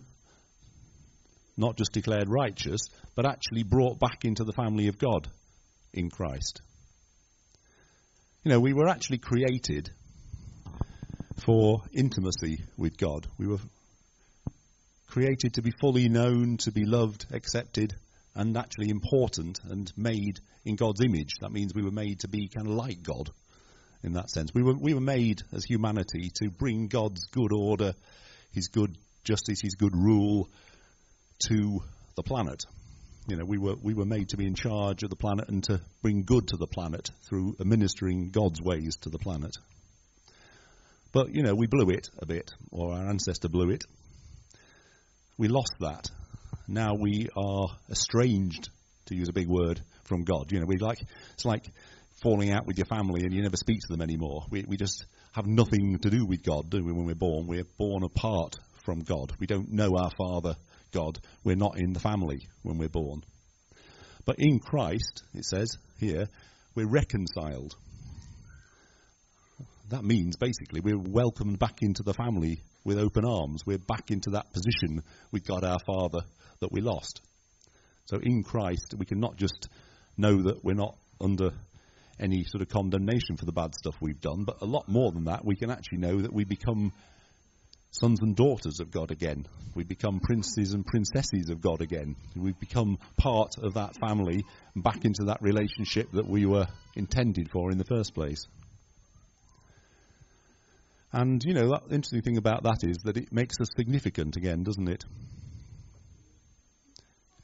not 1.57 1.77
just 1.77 1.93
declared 1.93 2.29
righteous, 2.29 2.81
but 3.15 3.27
actually 3.27 3.65
brought 3.65 3.99
back 3.99 4.25
into 4.25 4.45
the 4.45 4.53
family 4.53 4.89
of 4.89 4.99
God 4.99 5.29
in 5.93 6.09
Christ? 6.09 6.63
You 8.45 8.51
know, 8.51 8.61
we 8.61 8.73
were 8.73 8.89
actually 8.89 9.19
created 9.19 9.91
for 11.45 11.83
intimacy 11.93 12.65
with 12.77 12.97
God. 12.97 13.27
We 13.39 13.47
were 13.47 13.59
created 15.13 15.53
to 15.53 15.61
be 15.61 15.71
fully 15.79 16.09
known, 16.09 16.57
to 16.57 16.73
be 16.73 16.87
loved, 16.87 17.27
accepted, 17.35 17.95
and 18.35 18.55
naturally 18.55 18.89
important 18.89 19.61
and 19.69 19.93
made 19.95 20.41
in 20.65 20.75
God's 20.75 21.03
image. 21.05 21.35
That 21.43 21.53
means 21.53 21.75
we 21.75 21.85
were 21.85 21.91
made 21.91 22.21
to 22.21 22.29
be 22.29 22.49
kind 22.49 22.67
of 22.67 22.73
like 22.73 23.03
God 23.03 23.29
in 24.03 24.15
that 24.15 24.31
sense. 24.31 24.53
We 24.55 24.63
were, 24.63 24.73
we 24.73 24.95
were 24.95 25.03
made 25.03 25.43
as 25.53 25.65
humanity 25.65 26.31
to 26.41 26.49
bring 26.49 26.89
God's 26.89 27.27
good 27.27 27.53
order, 27.53 27.93
His 28.53 28.69
good 28.69 28.97
justice, 29.23 29.61
His 29.61 29.75
good 29.75 29.95
rule 29.95 30.49
to 31.51 31.81
the 32.17 32.23
planet. 32.23 32.65
You 33.29 33.37
know, 33.37 33.45
we 33.45 33.59
were, 33.59 33.77
we 33.83 33.93
were 33.93 34.07
made 34.07 34.31
to 34.31 34.39
be 34.39 34.47
in 34.47 34.55
charge 34.55 35.03
of 35.03 35.11
the 35.11 35.17
planet 35.17 35.51
and 35.51 35.63
to 35.65 35.83
bring 36.01 36.23
good 36.23 36.49
to 36.49 36.57
the 36.57 36.67
planet 36.67 37.11
through 37.29 37.57
administering 37.61 38.31
God's 38.31 38.63
ways 38.63 38.97
to 39.03 39.11
the 39.11 39.19
planet. 39.19 39.59
But, 41.13 41.35
you 41.35 41.43
know, 41.43 41.55
we 41.55 41.67
blew 41.67 41.91
it 41.91 42.09
a 42.19 42.25
bit, 42.25 42.51
or 42.71 42.95
our 42.95 43.11
ancestor 43.11 43.51
blew 43.51 43.69
it. 43.69 43.85
We 45.39 45.49
lost 45.49 45.75
that. 45.81 46.11
Now 46.69 46.95
we 46.95 47.29
are 47.37 47.69
estranged, 47.91 48.69
to 49.07 49.15
use 49.15 49.29
a 49.29 49.33
big 49.33 49.49
word, 49.49 49.81
from 50.05 50.25
God. 50.25 50.53
You 50.53 50.61
know, 50.61 50.67
we 50.67 50.77
like, 50.77 50.99
it's 51.35 51.45
like 51.45 51.65
falling 52.23 52.53
out 52.53 52.67
with 52.67 52.79
your 52.79 52.87
family 52.87 53.23
and 53.23 53.33
you 53.33 53.43
never 53.43 53.57
speak 53.57 53.81
to 53.81 53.93
them 53.93 54.03
anymore. 54.03 54.45
We, 54.51 54.65
we 54.67 54.77
just 54.77 55.05
have 55.33 55.47
nothing 55.47 55.99
to 56.01 56.11
do 56.11 56.27
with 56.27 56.43
God, 56.43 56.71
do 56.71 56.85
we, 56.85 56.93
when 56.93 57.07
we're 57.07 57.15
born? 57.15 57.47
We're 57.47 57.67
born 57.79 58.03
apart 58.05 58.57
from 58.85 59.01
God. 59.01 59.33
We 59.41 59.47
don't 59.47 59.73
know 59.73 59.97
our 59.97 60.11
Father 60.17 60.57
God. 60.93 61.19
We're 61.45 61.57
not 61.57 61.79
in 61.79 61.93
the 61.93 62.01
family 62.01 62.49
when 62.63 62.79
we're 62.79 62.89
born. 62.89 63.23
But 64.25 64.37
in 64.39 64.61
Christ, 64.61 65.23
it 65.35 65.45
says 65.45 65.77
here, 65.99 66.29
we're 66.75 66.89
reconciled. 66.89 67.75
That 69.93 70.05
means 70.05 70.37
basically 70.37 70.81
we're 70.81 70.99
welcomed 70.99 71.59
back 71.59 71.83
into 71.83 72.03
the 72.03 72.15
family 72.15 72.63
with 72.83 72.99
open 72.99 73.27
arms. 73.27 73.63
We're 73.67 73.77
back 73.77 74.11
into 74.11 74.31
that 74.31 74.51
position 74.51 75.03
with 75.31 75.47
God 75.47 75.65
our 75.65 75.79
Father 75.87 76.25
that 76.61 76.73
we 76.73 76.81
lost. 76.81 77.21
So 78.07 78.19
in 78.23 78.43
Christ, 78.43 78.95
we 78.97 79.05
can 79.05 79.21
not 79.21 79.37
just 79.37 79.69
know 80.17 80.43
that 80.45 80.65
we're 80.65 80.73
not 80.73 80.97
under 81.21 81.51
any 82.19 82.45
sort 82.45 82.63
of 82.63 82.71
condemnation 82.71 83.37
for 83.37 83.45
the 83.45 83.53
bad 83.53 83.75
stuff 83.75 83.95
we've 84.01 84.21
done, 84.21 84.45
but 84.45 84.63
a 84.63 84.65
lot 84.65 84.89
more 84.89 85.13
than 85.13 85.25
that, 85.25 85.45
we 85.45 85.57
can 85.57 85.71
actually 85.71 85.99
know 85.99 86.23
that 86.23 86.33
we 86.33 86.45
become 86.45 86.93
sons 87.91 88.19
and 88.23 88.35
daughters 88.35 88.81
of 88.81 88.91
God 88.91 89.11
again. 89.11 89.47
We 89.75 89.85
become 89.85 90.21
princes 90.21 90.73
and 90.73 90.87
princesses 90.87 91.51
of 91.51 91.61
God 91.61 91.83
again. 91.83 92.17
We've 92.35 92.59
become 92.59 92.99
part 93.19 93.57
of 93.63 93.75
that 93.75 93.97
family, 93.97 94.45
back 94.75 95.05
into 95.05 95.25
that 95.27 95.43
relationship 95.43 96.13
that 96.13 96.27
we 96.27 96.47
were 96.47 96.67
intended 96.97 97.51
for 97.51 97.71
in 97.71 97.77
the 97.77 97.85
first 97.85 98.15
place. 98.15 98.47
And, 101.13 101.43
you 101.45 101.53
know, 101.53 101.69
the 101.69 101.95
interesting 101.95 102.23
thing 102.23 102.39
about 102.39 102.63
that 102.63 102.79
is 102.83 102.99
that 103.05 103.19
it 103.19 103.33
makes 103.33 103.61
us 103.61 103.69
significant 103.77 104.37
again, 104.37 104.63
doesn't 104.63 104.89
it? 104.89 105.05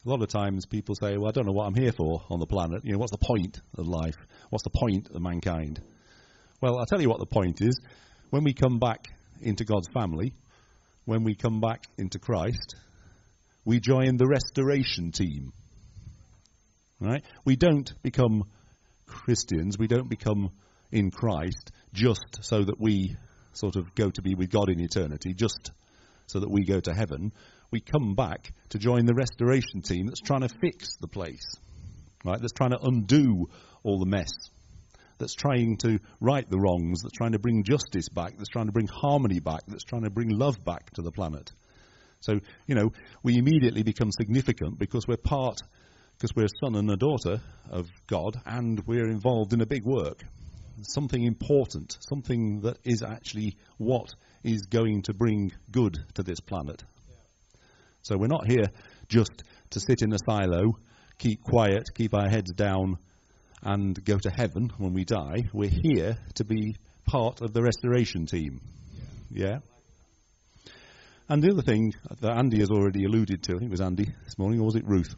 A 0.07 0.09
lot 0.09 0.23
of 0.23 0.29
times 0.29 0.65
people 0.65 0.95
say, 0.95 1.19
well, 1.19 1.29
I 1.29 1.33
don't 1.33 1.45
know 1.45 1.53
what 1.53 1.67
I'm 1.67 1.75
here 1.75 1.93
for 1.93 2.23
on 2.31 2.41
the 2.41 2.47
planet. 2.47 2.83
You 2.85 2.93
know, 2.93 2.99
what's 2.99 3.13
the 3.13 3.19
point 3.19 3.61
of 3.77 3.87
life? 3.87 4.17
What's 4.49 4.65
the 4.65 4.71
point 4.71 5.11
of 5.15 5.21
mankind? 5.21 5.81
Well, 6.63 6.79
I'll 6.79 6.87
tell 6.87 7.03
you 7.03 7.11
what 7.11 7.19
the 7.19 7.27
point 7.27 7.61
is. 7.61 7.79
When 8.31 8.43
we 8.43 8.55
come 8.55 8.79
back 8.79 9.09
into 9.43 9.65
God's 9.65 9.89
family, 9.89 10.33
when 11.05 11.25
we 11.25 11.35
come 11.35 11.61
back 11.61 11.85
into 11.99 12.19
Christ, 12.19 12.77
we 13.67 13.81
join 13.81 14.17
the 14.17 14.27
restoration 14.27 15.13
team. 15.13 15.53
Right? 17.01 17.23
We 17.45 17.57
don't 17.57 17.93
become 18.03 18.45
Christians, 19.07 19.77
we 19.79 19.89
don't 19.89 20.09
become 20.09 20.51
in 20.91 21.11
Christ 21.11 21.71
just 21.93 22.39
so 22.43 22.63
that 22.63 22.81
we 22.81 23.17
sort 23.53 23.77
of 23.77 23.95
go 23.95 24.11
to 24.11 24.23
be 24.23 24.35
with 24.35 24.51
God 24.51 24.71
in 24.71 24.81
eternity, 24.81 25.35
just 25.35 25.71
so 26.27 26.41
that 26.41 26.51
we 26.51 26.65
go 26.65 26.81
to 26.81 26.95
heaven. 26.95 27.33
We 27.71 27.81
come 27.81 28.15
back 28.15 28.53
to 28.71 28.79
join 28.79 29.07
the 29.07 29.15
restoration 29.15 29.83
team 29.83 30.07
that's 30.07 30.21
trying 30.21 30.41
to 30.41 30.49
fix 30.49 30.97
the 31.01 31.09
place, 31.09 31.57
right? 32.25 32.41
That's 32.41 32.53
trying 32.53 32.71
to 32.71 32.81
undo 32.83 33.47
all 33.83 33.99
the 33.99 34.07
mess 34.07 34.31
that's 35.19 35.35
trying 35.35 35.77
to 35.79 35.99
right 36.21 36.49
the 36.49 36.59
wrongs, 36.59 37.03
that's 37.03 37.17
trying 37.17 37.33
to 37.33 37.39
bring 37.39 37.65
justice 37.65 38.09
back, 38.09 38.37
that's 38.37 38.49
trying 38.49 38.67
to 38.67 38.73
bring 38.73 38.87
harmony 38.87 39.41
back, 39.41 39.61
that's 39.67 39.85
trying 39.85 40.05
to 40.05 40.11
bring 40.11 40.31
love 40.31 40.65
back 40.65 40.91
to 40.95 41.03
the 41.03 41.11
planet. 41.11 41.51
So, 42.21 42.41
you 42.67 42.75
know, 42.75 42.93
we 43.23 43.37
immediately 43.37 43.83
become 43.83 44.11
significant 44.11 44.79
because 44.79 45.07
we're 45.07 45.17
part, 45.17 45.59
because 46.17 46.35
we're 46.35 46.47
a 46.47 46.65
son 46.65 46.75
and 46.75 46.91
a 46.91 46.97
daughter 46.97 47.41
of 47.71 47.87
God, 48.07 48.41
and 48.47 48.81
we're 48.87 49.09
involved 49.09 49.53
in 49.53 49.61
a 49.61 49.67
big 49.67 49.85
work. 49.85 50.23
Something 50.83 51.25
important, 51.25 51.97
something 52.09 52.61
that 52.61 52.79
is 52.85 53.03
actually 53.03 53.57
what 53.79 54.15
is 54.45 54.67
going 54.67 55.03
to 55.03 55.15
bring 55.15 55.53
good 55.71 55.99
to 56.15 56.23
this 56.23 56.41
planet. 56.41 56.83
So 58.03 58.17
we're 58.17 58.29
not 58.29 58.47
here 58.47 58.67
just 59.09 59.43
to 59.71 59.81
sit 59.81 60.03
in 60.03 60.13
a 60.13 60.19
silo, 60.19 60.79
keep 61.19 61.43
quiet, 61.43 61.85
keep 61.95 62.15
our 62.15 62.29
heads 62.29 62.53
down, 62.53 62.97
and 63.63 64.03
go 64.05 64.19
to 64.19 64.31
heaven 64.31 64.71
when 64.79 64.95
we 64.95 65.05
die. 65.05 65.49
We're 65.53 65.71
here 65.71 66.17
to 66.37 66.45
be 66.45 66.77
part 67.07 67.41
of 67.41 67.53
the 67.53 67.63
restoration 67.63 68.27
team. 68.27 68.61
Yeah? 69.31 69.47
yeah? 69.47 69.59
And 71.31 71.43
the 71.43 71.51
other 71.51 71.63
thing 71.63 71.93
that 72.21 72.39
Andy 72.39 72.61
has 72.61 72.71
already 72.71 73.05
alluded 73.05 73.43
to, 73.43 73.53
I 73.53 73.59
think 73.59 73.69
it 73.69 73.71
was 73.71 73.83
Andy 73.83 74.07
this 74.25 74.39
morning, 74.39 74.61
or 74.61 74.65
was 74.65 74.77
it 74.77 74.87
Ruth? 74.87 75.15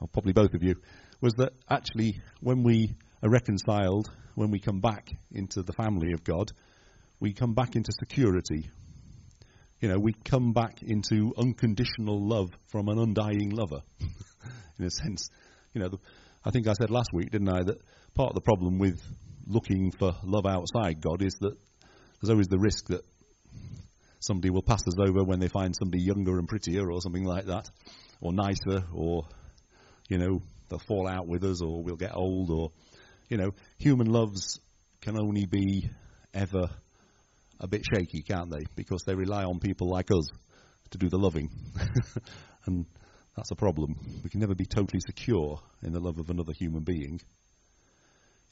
Or 0.00 0.08
probably 0.08 0.32
both 0.32 0.54
of 0.54 0.62
you, 0.64 0.74
was 1.20 1.34
that 1.34 1.52
actually 1.70 2.20
when 2.40 2.64
we 2.64 2.96
are 3.22 3.30
reconciled, 3.30 4.10
when 4.36 4.50
we 4.50 4.60
come 4.60 4.80
back 4.80 5.10
into 5.32 5.62
the 5.62 5.72
family 5.72 6.12
of 6.12 6.22
God, 6.22 6.52
we 7.18 7.32
come 7.32 7.54
back 7.54 7.74
into 7.74 7.90
security. 7.98 8.68
You 9.80 9.88
know, 9.88 9.98
we 9.98 10.12
come 10.12 10.52
back 10.52 10.82
into 10.82 11.32
unconditional 11.36 12.20
love 12.20 12.50
from 12.68 12.88
an 12.88 12.98
undying 12.98 13.50
lover, 13.50 13.80
in 14.78 14.84
a 14.84 14.90
sense. 14.90 15.30
You 15.72 15.80
know, 15.80 15.88
the, 15.88 15.98
I 16.44 16.50
think 16.50 16.68
I 16.68 16.74
said 16.74 16.90
last 16.90 17.08
week, 17.14 17.30
didn't 17.30 17.48
I, 17.48 17.62
that 17.62 17.78
part 18.14 18.28
of 18.28 18.34
the 18.34 18.42
problem 18.42 18.78
with 18.78 19.00
looking 19.46 19.90
for 19.90 20.14
love 20.22 20.44
outside 20.44 21.00
God 21.00 21.22
is 21.22 21.34
that 21.40 21.56
there's 22.20 22.30
always 22.30 22.48
the 22.48 22.58
risk 22.58 22.88
that 22.88 23.04
somebody 24.20 24.50
will 24.50 24.62
pass 24.62 24.82
us 24.86 24.98
over 24.98 25.24
when 25.24 25.40
they 25.40 25.48
find 25.48 25.74
somebody 25.74 26.02
younger 26.02 26.38
and 26.38 26.46
prettier 26.46 26.90
or 26.90 27.00
something 27.00 27.24
like 27.24 27.46
that, 27.46 27.70
or 28.20 28.34
nicer, 28.34 28.84
or, 28.92 29.22
you 30.10 30.18
know, 30.18 30.42
they'll 30.68 30.78
fall 30.80 31.08
out 31.08 31.26
with 31.26 31.42
us, 31.42 31.62
or 31.62 31.82
we'll 31.82 31.96
get 31.96 32.14
old, 32.14 32.50
or, 32.50 32.70
you 33.28 33.36
know, 33.36 33.50
human 33.78 34.06
loves 34.06 34.60
can 35.00 35.18
only 35.18 35.46
be 35.46 35.88
ever 36.34 36.68
a 37.60 37.66
bit 37.66 37.82
shaky, 37.94 38.22
can't 38.22 38.50
they? 38.50 38.64
Because 38.74 39.02
they 39.06 39.14
rely 39.14 39.44
on 39.44 39.58
people 39.58 39.88
like 39.88 40.10
us 40.10 40.28
to 40.90 40.98
do 40.98 41.08
the 41.08 41.18
loving. 41.18 41.48
and 42.66 42.86
that's 43.36 43.50
a 43.50 43.56
problem. 43.56 43.96
We 44.22 44.30
can 44.30 44.40
never 44.40 44.54
be 44.54 44.66
totally 44.66 45.00
secure 45.06 45.60
in 45.82 45.92
the 45.92 46.00
love 46.00 46.18
of 46.18 46.30
another 46.30 46.52
human 46.58 46.82
being. 46.82 47.20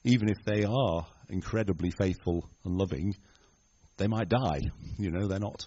Even 0.04 0.28
if 0.28 0.36
they 0.44 0.64
are 0.64 1.06
incredibly 1.28 1.90
faithful 1.90 2.48
and 2.64 2.76
loving, 2.76 3.14
they 3.96 4.06
might 4.06 4.28
die. 4.28 4.60
You 4.98 5.10
know, 5.10 5.26
they're 5.26 5.38
not 5.38 5.64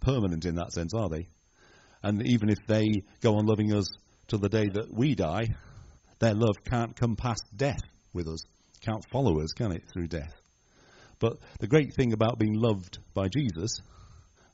permanent 0.00 0.44
in 0.44 0.54
that 0.54 0.72
sense, 0.72 0.94
are 0.94 1.08
they? 1.08 1.28
And 2.02 2.26
even 2.26 2.48
if 2.48 2.58
they 2.66 3.02
go 3.20 3.36
on 3.36 3.46
loving 3.46 3.74
us 3.74 3.86
to 4.28 4.38
the 4.38 4.48
day 4.48 4.68
that 4.72 4.88
we 4.92 5.14
die, 5.14 5.48
their 6.20 6.34
love 6.34 6.56
can't 6.70 6.96
come 6.96 7.16
past 7.16 7.42
death 7.54 7.80
with 8.12 8.28
us, 8.28 8.44
can't 8.82 9.04
follow 9.12 9.40
us, 9.40 9.52
can 9.52 9.72
it, 9.72 9.82
through 9.92 10.08
death? 10.08 10.34
But 11.18 11.36
the 11.58 11.66
great 11.66 11.94
thing 11.94 12.12
about 12.12 12.38
being 12.38 12.54
loved 12.54 12.98
by 13.14 13.28
Jesus 13.28 13.80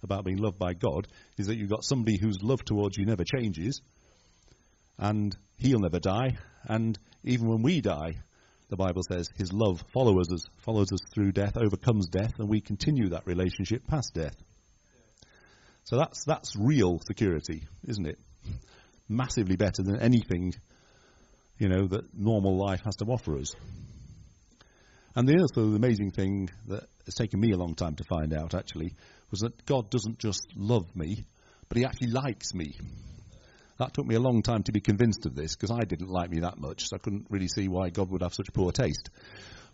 about 0.03 0.25
being 0.25 0.39
loved 0.39 0.59
by 0.59 0.75
God 0.75 1.07
is 1.37 1.47
that 1.47 1.57
you've 1.57 1.71
got 1.71 1.85
somebody 1.85 2.17
whose 2.19 2.43
love 2.43 2.65
towards 2.65 2.97
you 2.97 3.05
never 3.05 3.25
changes, 3.25 3.81
and 4.99 5.37
he'll 5.59 5.81
never 5.81 5.99
die. 5.99 6.39
And 6.65 6.99
even 7.25 7.49
when 7.49 7.63
we 7.63 7.81
die, 7.81 8.17
the 8.69 8.77
Bible 8.77 9.03
says 9.09 9.29
his 9.37 9.53
love 9.53 9.83
follows 9.93 10.31
us, 10.33 10.45
follows 10.65 10.93
us 10.93 11.01
through 11.15 11.33
death, 11.33 11.57
overcomes 11.57 12.09
death, 12.09 12.35
and 12.39 12.49
we 12.49 12.61
continue 12.61 13.11
that 13.11 13.27
relationship 13.27 13.87
past 13.87 14.15
death. 14.15 14.37
So 15.85 15.97
that's 15.97 16.25
that's 16.25 16.57
real 16.57 16.99
security, 17.07 17.63
isn't 17.87 18.07
it? 18.07 18.19
Massively 19.09 19.57
better 19.57 19.85
than 19.85 20.01
anything, 20.01 20.53
you 21.59 21.69
know, 21.69 21.87
that 21.87 22.17
normal 22.17 22.57
life 22.57 22.83
has 22.85 22.97
to 22.97 23.05
offer 23.07 23.37
us. 23.39 23.55
And 25.15 25.27
the 25.27 25.49
other 25.53 25.75
amazing 25.75 26.11
thing 26.11 26.51
that 26.69 26.85
has 27.07 27.15
taken 27.15 27.41
me 27.41 27.53
a 27.53 27.57
long 27.57 27.75
time 27.75 27.95
to 27.97 28.05
find 28.05 28.35
out, 28.35 28.55
actually, 28.55 28.95
was 29.31 29.41
that 29.41 29.65
God 29.65 29.91
doesn't 29.91 30.19
just 30.19 30.47
love 30.55 30.95
me, 30.95 31.25
but 31.69 31.79
He 31.79 31.85
actually 31.85 32.11
likes 32.11 32.53
me. 32.53 32.75
That 33.79 33.95
took 33.95 34.07
me 34.07 34.15
a 34.15 34.21
long 34.21 34.43
time 34.43 34.63
to 34.65 34.73
be 34.73 34.81
convinced 34.81 35.27
of 35.27 35.35
this 35.35 35.55
because 35.57 35.71
I 35.71 35.85
didn't 35.85 36.09
like 36.09 36.31
me 36.31 36.41
that 36.41 36.59
much, 36.59 36.89
so 36.89 36.97
I 36.97 36.99
couldn't 36.99 37.27
really 37.31 37.49
see 37.49 37.69
why 37.69 37.91
God 37.91 38.11
would 38.11 38.23
have 38.23 38.35
such 38.35 38.53
poor 38.53 38.73
taste. 38.73 39.11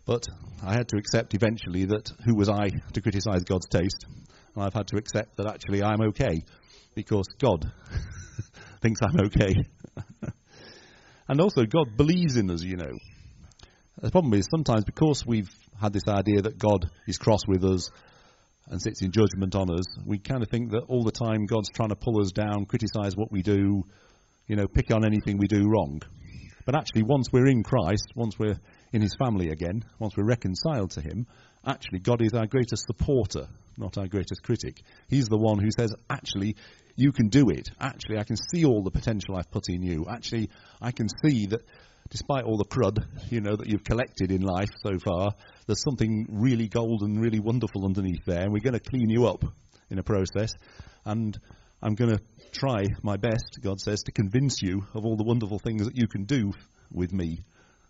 But 0.04 0.26
I 0.62 0.72
had 0.74 0.88
to 0.88 0.96
accept 0.96 1.34
eventually 1.34 1.84
that 1.86 2.10
who 2.24 2.34
was 2.34 2.48
I 2.48 2.70
to 2.92 3.00
criticize 3.00 3.44
God's 3.44 3.68
taste? 3.68 4.06
And 4.54 4.64
I've 4.64 4.74
had 4.74 4.88
to 4.88 4.96
accept 4.96 5.36
that 5.36 5.46
actually 5.46 5.82
I'm 5.82 6.00
okay 6.08 6.42
because 6.94 7.26
God 7.38 7.70
thinks 8.82 9.00
I'm 9.02 9.26
okay. 9.26 9.54
and 11.28 11.40
also, 11.40 11.64
God 11.64 11.96
believes 11.96 12.36
in 12.36 12.50
us, 12.50 12.62
you 12.62 12.76
know. 12.76 12.92
The 14.00 14.10
problem 14.10 14.34
is 14.34 14.46
sometimes 14.50 14.84
because 14.84 15.24
we've 15.26 15.50
had 15.80 15.92
this 15.92 16.08
idea 16.08 16.42
that 16.42 16.58
God 16.58 16.90
is 17.06 17.18
cross 17.18 17.46
with 17.46 17.64
us 17.64 17.90
and 18.68 18.80
sits 18.80 19.02
in 19.02 19.12
judgment 19.12 19.54
on 19.54 19.70
us, 19.70 19.84
we 20.04 20.18
kind 20.18 20.42
of 20.42 20.48
think 20.48 20.70
that 20.70 20.84
all 20.88 21.04
the 21.04 21.12
time 21.12 21.46
God's 21.46 21.70
trying 21.70 21.90
to 21.90 21.96
pull 21.96 22.20
us 22.20 22.32
down, 22.32 22.66
criticize 22.66 23.16
what 23.16 23.30
we 23.30 23.42
do, 23.42 23.82
you 24.46 24.56
know, 24.56 24.66
pick 24.66 24.90
on 24.90 25.04
anything 25.04 25.38
we 25.38 25.46
do 25.46 25.68
wrong. 25.68 26.00
But 26.64 26.76
actually, 26.76 27.02
once 27.02 27.28
we're 27.32 27.48
in 27.48 27.62
Christ, 27.62 28.12
once 28.14 28.38
we're 28.38 28.58
in 28.92 29.02
His 29.02 29.16
family 29.16 29.50
again, 29.50 29.84
once 29.98 30.16
we're 30.16 30.24
reconciled 30.24 30.92
to 30.92 31.00
Him, 31.00 31.26
actually, 31.66 31.98
God 31.98 32.22
is 32.22 32.34
our 32.34 32.46
greatest 32.46 32.86
supporter, 32.86 33.48
not 33.76 33.98
our 33.98 34.06
greatest 34.06 34.42
critic. 34.42 34.82
He's 35.08 35.26
the 35.26 35.38
one 35.38 35.58
who 35.58 35.70
says, 35.76 35.92
actually, 36.10 36.56
you 36.96 37.12
can 37.12 37.28
do 37.28 37.48
it. 37.50 37.68
Actually, 37.80 38.18
I 38.18 38.24
can 38.24 38.36
see 38.36 38.64
all 38.64 38.82
the 38.82 38.90
potential 38.90 39.36
I've 39.36 39.50
put 39.50 39.68
in 39.68 39.82
you. 39.82 40.06
Actually, 40.10 40.50
I 40.80 40.92
can 40.92 41.08
see 41.24 41.46
that 41.46 41.60
despite 42.10 42.44
all 42.44 42.58
the 42.58 42.64
crud, 42.64 42.98
you 43.30 43.40
know, 43.40 43.56
that 43.56 43.66
you've 43.68 43.84
collected 43.84 44.30
in 44.30 44.42
life 44.42 44.68
so 44.84 44.98
far, 44.98 45.32
there's 45.66 45.82
something 45.82 46.26
really 46.30 46.68
golden, 46.68 47.18
really 47.18 47.40
wonderful 47.40 47.86
underneath 47.86 48.24
there, 48.26 48.42
and 48.42 48.52
we're 48.52 48.60
going 48.60 48.78
to 48.78 48.90
clean 48.90 49.08
you 49.08 49.26
up 49.26 49.42
in 49.90 49.98
a 49.98 50.02
process. 50.02 50.52
And 51.04 51.38
I'm 51.82 51.94
going 51.94 52.10
to 52.10 52.22
try 52.52 52.82
my 53.02 53.16
best, 53.16 53.58
God 53.62 53.80
says, 53.80 54.02
to 54.02 54.12
convince 54.12 54.60
you 54.60 54.82
of 54.94 55.04
all 55.04 55.16
the 55.16 55.24
wonderful 55.24 55.58
things 55.58 55.86
that 55.86 55.96
you 55.96 56.06
can 56.06 56.24
do 56.24 56.52
with 56.92 57.12
me. 57.12 57.38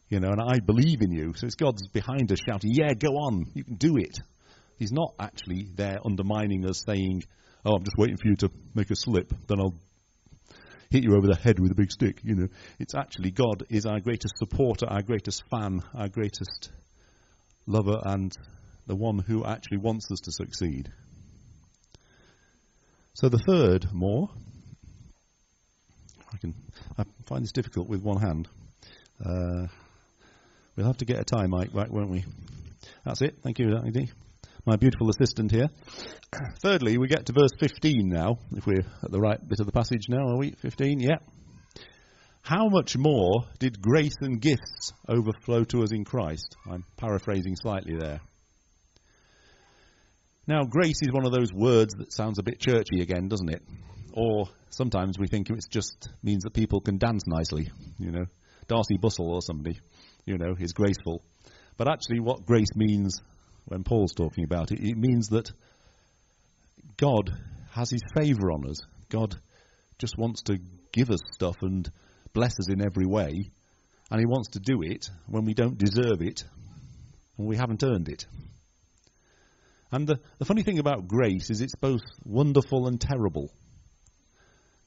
You 0.08 0.20
know, 0.20 0.28
and 0.28 0.40
I 0.40 0.60
believe 0.60 1.00
in 1.00 1.10
you. 1.10 1.32
So 1.34 1.46
it's 1.46 1.54
God's 1.54 1.88
behind 1.88 2.30
us 2.30 2.38
shouting, 2.46 2.70
Yeah, 2.74 2.92
go 2.94 3.08
on, 3.08 3.46
you 3.54 3.64
can 3.64 3.74
do 3.74 3.96
it. 3.96 4.18
He's 4.78 4.92
not 4.92 5.14
actually 5.18 5.66
there 5.74 5.98
undermining 6.04 6.66
us, 6.66 6.82
saying, 6.86 7.22
Oh, 7.64 7.74
I'm 7.74 7.84
just 7.84 7.96
waiting 7.96 8.16
for 8.16 8.28
you 8.28 8.36
to 8.36 8.50
make 8.74 8.90
a 8.90 8.96
slip, 8.96 9.32
then 9.46 9.60
I'll 9.60 9.74
hit 10.90 11.04
you 11.04 11.16
over 11.16 11.26
the 11.26 11.36
head 11.36 11.58
with 11.58 11.70
a 11.70 11.74
big 11.74 11.90
stick. 11.90 12.20
You 12.22 12.34
know, 12.34 12.48
it's 12.78 12.94
actually 12.94 13.30
God 13.30 13.64
is 13.70 13.86
our 13.86 14.00
greatest 14.00 14.36
supporter, 14.36 14.86
our 14.86 15.02
greatest 15.02 15.42
fan, 15.50 15.82
our 15.94 16.08
greatest 16.08 16.70
lover 17.66 17.98
and 18.04 18.36
the 18.86 18.96
one 18.96 19.18
who 19.18 19.44
actually 19.44 19.78
wants 19.78 20.10
us 20.10 20.20
to 20.20 20.32
succeed. 20.32 20.90
So 23.14 23.28
the 23.28 23.38
third, 23.38 23.86
more. 23.92 24.28
I 26.32 26.36
can 26.38 26.54
I 26.98 27.04
find 27.26 27.44
this 27.44 27.52
difficult 27.52 27.88
with 27.88 28.02
one 28.02 28.20
hand. 28.20 28.48
Uh, 29.24 29.66
we'll 30.76 30.86
have 30.86 30.96
to 30.98 31.04
get 31.04 31.20
a 31.20 31.24
tie 31.24 31.46
mic 31.46 31.72
back, 31.72 31.90
won't 31.90 32.10
we? 32.10 32.24
That's 33.04 33.22
it. 33.22 33.36
Thank 33.42 33.58
you, 33.58 33.76
Andy. 33.76 34.10
My 34.64 34.76
beautiful 34.76 35.10
assistant 35.10 35.50
here. 35.50 35.66
Thirdly, 36.60 36.96
we 36.96 37.08
get 37.08 37.26
to 37.26 37.32
verse 37.32 37.50
15 37.58 38.08
now. 38.08 38.38
If 38.52 38.64
we're 38.64 38.86
at 39.02 39.10
the 39.10 39.18
right 39.18 39.40
bit 39.48 39.58
of 39.58 39.66
the 39.66 39.72
passage 39.72 40.02
now, 40.08 40.28
are 40.28 40.36
we? 40.36 40.52
15? 40.52 41.00
Yeah. 41.00 41.16
How 42.42 42.68
much 42.68 42.96
more 42.96 43.44
did 43.58 43.82
grace 43.82 44.14
and 44.20 44.40
gifts 44.40 44.92
overflow 45.08 45.64
to 45.64 45.82
us 45.82 45.92
in 45.92 46.04
Christ? 46.04 46.54
I'm 46.70 46.84
paraphrasing 46.96 47.56
slightly 47.56 47.96
there. 47.98 48.20
Now, 50.46 50.62
grace 50.62 51.02
is 51.02 51.12
one 51.12 51.26
of 51.26 51.32
those 51.32 51.52
words 51.52 51.94
that 51.94 52.12
sounds 52.12 52.38
a 52.38 52.44
bit 52.44 52.60
churchy 52.60 53.00
again, 53.00 53.26
doesn't 53.26 53.52
it? 53.52 53.62
Or 54.12 54.48
sometimes 54.70 55.18
we 55.18 55.26
think 55.26 55.50
it 55.50 55.58
just 55.70 56.08
means 56.22 56.44
that 56.44 56.54
people 56.54 56.80
can 56.80 56.98
dance 56.98 57.24
nicely. 57.26 57.68
You 57.98 58.12
know, 58.12 58.26
Darcy 58.68 58.96
Bussell 58.96 59.26
or 59.26 59.42
somebody, 59.42 59.80
you 60.24 60.38
know, 60.38 60.54
is 60.56 60.72
graceful. 60.72 61.20
But 61.76 61.88
actually, 61.88 62.20
what 62.20 62.46
grace 62.46 62.76
means 62.76 63.20
when 63.66 63.84
Paul's 63.84 64.14
talking 64.14 64.44
about 64.44 64.72
it, 64.72 64.80
it 64.80 64.96
means 64.96 65.28
that 65.28 65.50
God 66.96 67.30
has 67.72 67.90
his 67.90 68.02
favour 68.14 68.52
on 68.52 68.68
us. 68.68 68.78
God 69.08 69.34
just 69.98 70.18
wants 70.18 70.42
to 70.42 70.58
give 70.92 71.10
us 71.10 71.20
stuff 71.32 71.56
and 71.62 71.90
bless 72.32 72.58
us 72.58 72.68
in 72.68 72.82
every 72.82 73.06
way. 73.06 73.50
And 74.10 74.20
he 74.20 74.26
wants 74.26 74.50
to 74.50 74.60
do 74.60 74.82
it 74.82 75.08
when 75.26 75.44
we 75.44 75.54
don't 75.54 75.78
deserve 75.78 76.20
it 76.20 76.44
and 77.38 77.46
we 77.46 77.56
haven't 77.56 77.82
earned 77.82 78.08
it. 78.08 78.26
And 79.90 80.06
the, 80.06 80.18
the 80.38 80.44
funny 80.44 80.62
thing 80.62 80.78
about 80.78 81.06
grace 81.06 81.50
is 81.50 81.60
it's 81.60 81.74
both 81.74 82.02
wonderful 82.24 82.88
and 82.88 83.00
terrible. 83.00 83.50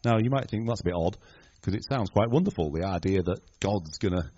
Now, 0.04 0.18
you 0.18 0.30
might 0.30 0.50
think 0.50 0.68
that's 0.68 0.82
a 0.82 0.86
bit 0.86 0.94
odd 0.96 1.18
because 1.60 1.74
it 1.74 1.86
sounds 1.90 2.10
quite 2.10 2.30
wonderful, 2.30 2.72
the 2.72 2.86
idea 2.86 3.24
that 3.24 3.40
God's 3.60 3.98
going 3.98 4.14
to, 4.14 4.30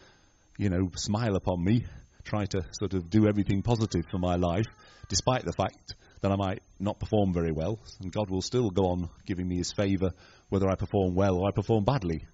you 0.58 0.70
know, 0.70 0.90
smile 0.96 1.36
upon 1.36 1.64
me, 1.64 1.86
try 2.28 2.46
to 2.46 2.64
sort 2.72 2.94
of 2.94 3.10
do 3.10 3.28
everything 3.28 3.62
positive 3.62 4.06
for 4.12 4.20
my 4.20 4.36
life, 4.36 4.66
despite 5.10 5.46
the 5.46 5.54
fact 5.54 5.96
that 6.22 6.32
I 6.32 6.36
might 6.36 6.62
not 6.80 7.00
perform 7.00 7.34
very 7.34 7.52
well, 7.52 7.80
and 8.02 8.12
God 8.12 8.30
will 8.30 8.42
still 8.42 8.70
go 8.70 8.88
on 8.88 9.10
giving 9.26 9.48
me 9.48 9.58
his 9.58 9.72
favour 9.72 10.12
whether 10.50 10.70
I 10.70 10.76
perform 10.76 11.16
well 11.16 11.38
or 11.38 11.48
I 11.48 11.52
perform 11.52 11.84
badly. 11.84 12.26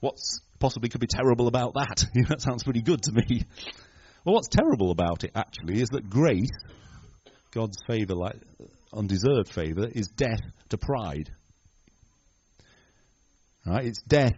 What's 0.00 0.40
possibly 0.58 0.88
could 0.88 1.00
be 1.00 1.06
terrible 1.06 1.46
about 1.46 1.74
that? 1.74 2.04
that 2.28 2.40
sounds 2.40 2.64
pretty 2.64 2.82
good 2.82 3.02
to 3.02 3.12
me. 3.12 3.44
Well, 4.24 4.34
what's 4.34 4.48
terrible 4.48 4.90
about 4.90 5.24
it 5.24 5.32
actually 5.34 5.80
is 5.80 5.88
that 5.90 6.08
grace 6.08 6.50
God's 7.52 7.76
favour, 7.86 8.14
like 8.14 8.36
undeserved 8.92 9.52
favour, 9.52 9.86
is 9.86 10.08
death 10.08 10.40
to 10.70 10.78
pride. 10.78 11.30
Right? 13.66 13.86
It's 13.86 14.02
death 14.02 14.36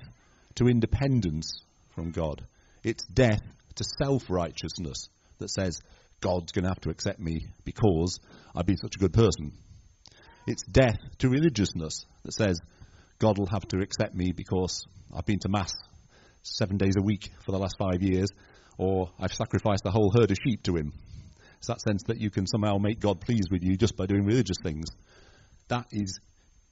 to 0.56 0.68
independence 0.68 1.62
from 1.94 2.10
God. 2.10 2.44
It's 2.82 3.04
death 3.06 3.40
to 3.76 3.84
self 4.02 4.28
righteousness 4.28 5.08
that 5.38 5.50
says 5.50 5.80
God's 6.20 6.52
going 6.52 6.64
to 6.64 6.70
have 6.70 6.80
to 6.80 6.90
accept 6.90 7.20
me 7.20 7.46
because 7.64 8.18
I've 8.54 8.66
been 8.66 8.76
such 8.76 8.96
a 8.96 8.98
good 8.98 9.12
person. 9.12 9.52
It's 10.46 10.62
death 10.62 10.98
to 11.18 11.28
religiousness 11.28 12.04
that 12.24 12.32
says 12.32 12.60
God 13.18 13.38
will 13.38 13.46
have 13.46 13.66
to 13.68 13.78
accept 13.80 14.14
me 14.14 14.32
because 14.32 14.86
I've 15.14 15.26
been 15.26 15.38
to 15.40 15.48
Mass 15.48 15.72
seven 16.42 16.76
days 16.76 16.94
a 16.98 17.02
week 17.02 17.30
for 17.44 17.52
the 17.52 17.58
last 17.58 17.76
five 17.78 18.02
years, 18.02 18.28
or 18.76 19.10
I've 19.18 19.32
sacrificed 19.32 19.84
the 19.84 19.90
whole 19.90 20.12
herd 20.14 20.30
of 20.30 20.36
sheep 20.44 20.62
to 20.64 20.76
Him. 20.76 20.92
It's 21.58 21.68
that 21.68 21.80
sense 21.80 22.02
that 22.08 22.20
you 22.20 22.30
can 22.30 22.46
somehow 22.46 22.76
make 22.78 23.00
God 23.00 23.20
pleased 23.20 23.48
with 23.50 23.62
you 23.62 23.76
just 23.76 23.96
by 23.96 24.06
doing 24.06 24.26
religious 24.26 24.58
things. 24.62 24.86
That 25.68 25.86
is 25.92 26.18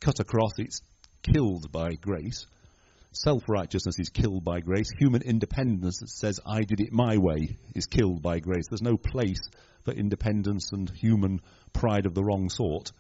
cut 0.01 0.21
across, 0.21 0.53
it's 0.59 0.83
killed 1.23 1.73
by 1.73 1.93
grace. 1.95 2.47
Self 3.13 3.47
righteousness 3.47 3.99
is 3.99 4.09
killed 4.09 4.43
by 4.43 4.61
grace. 4.61 4.89
Human 4.99 5.21
independence 5.23 5.99
that 5.99 6.09
says, 6.09 6.41
I 6.47 6.63
did 6.63 6.81
it 6.81 6.93
my 6.93 7.19
way, 7.19 7.57
is 7.75 7.87
killed 7.87 8.23
by 8.23 8.41
grace. 8.41 8.65
There's 8.69 8.81
no 8.81 8.97
place 8.97 9.41
for 9.85 9.93
independence 9.93 10.71
and 10.73 10.89
human 10.89 11.41
pride 11.75 12.07
of 12.07 12.15
the 12.15 12.25
wrong 12.25 12.49
sort 12.49 12.91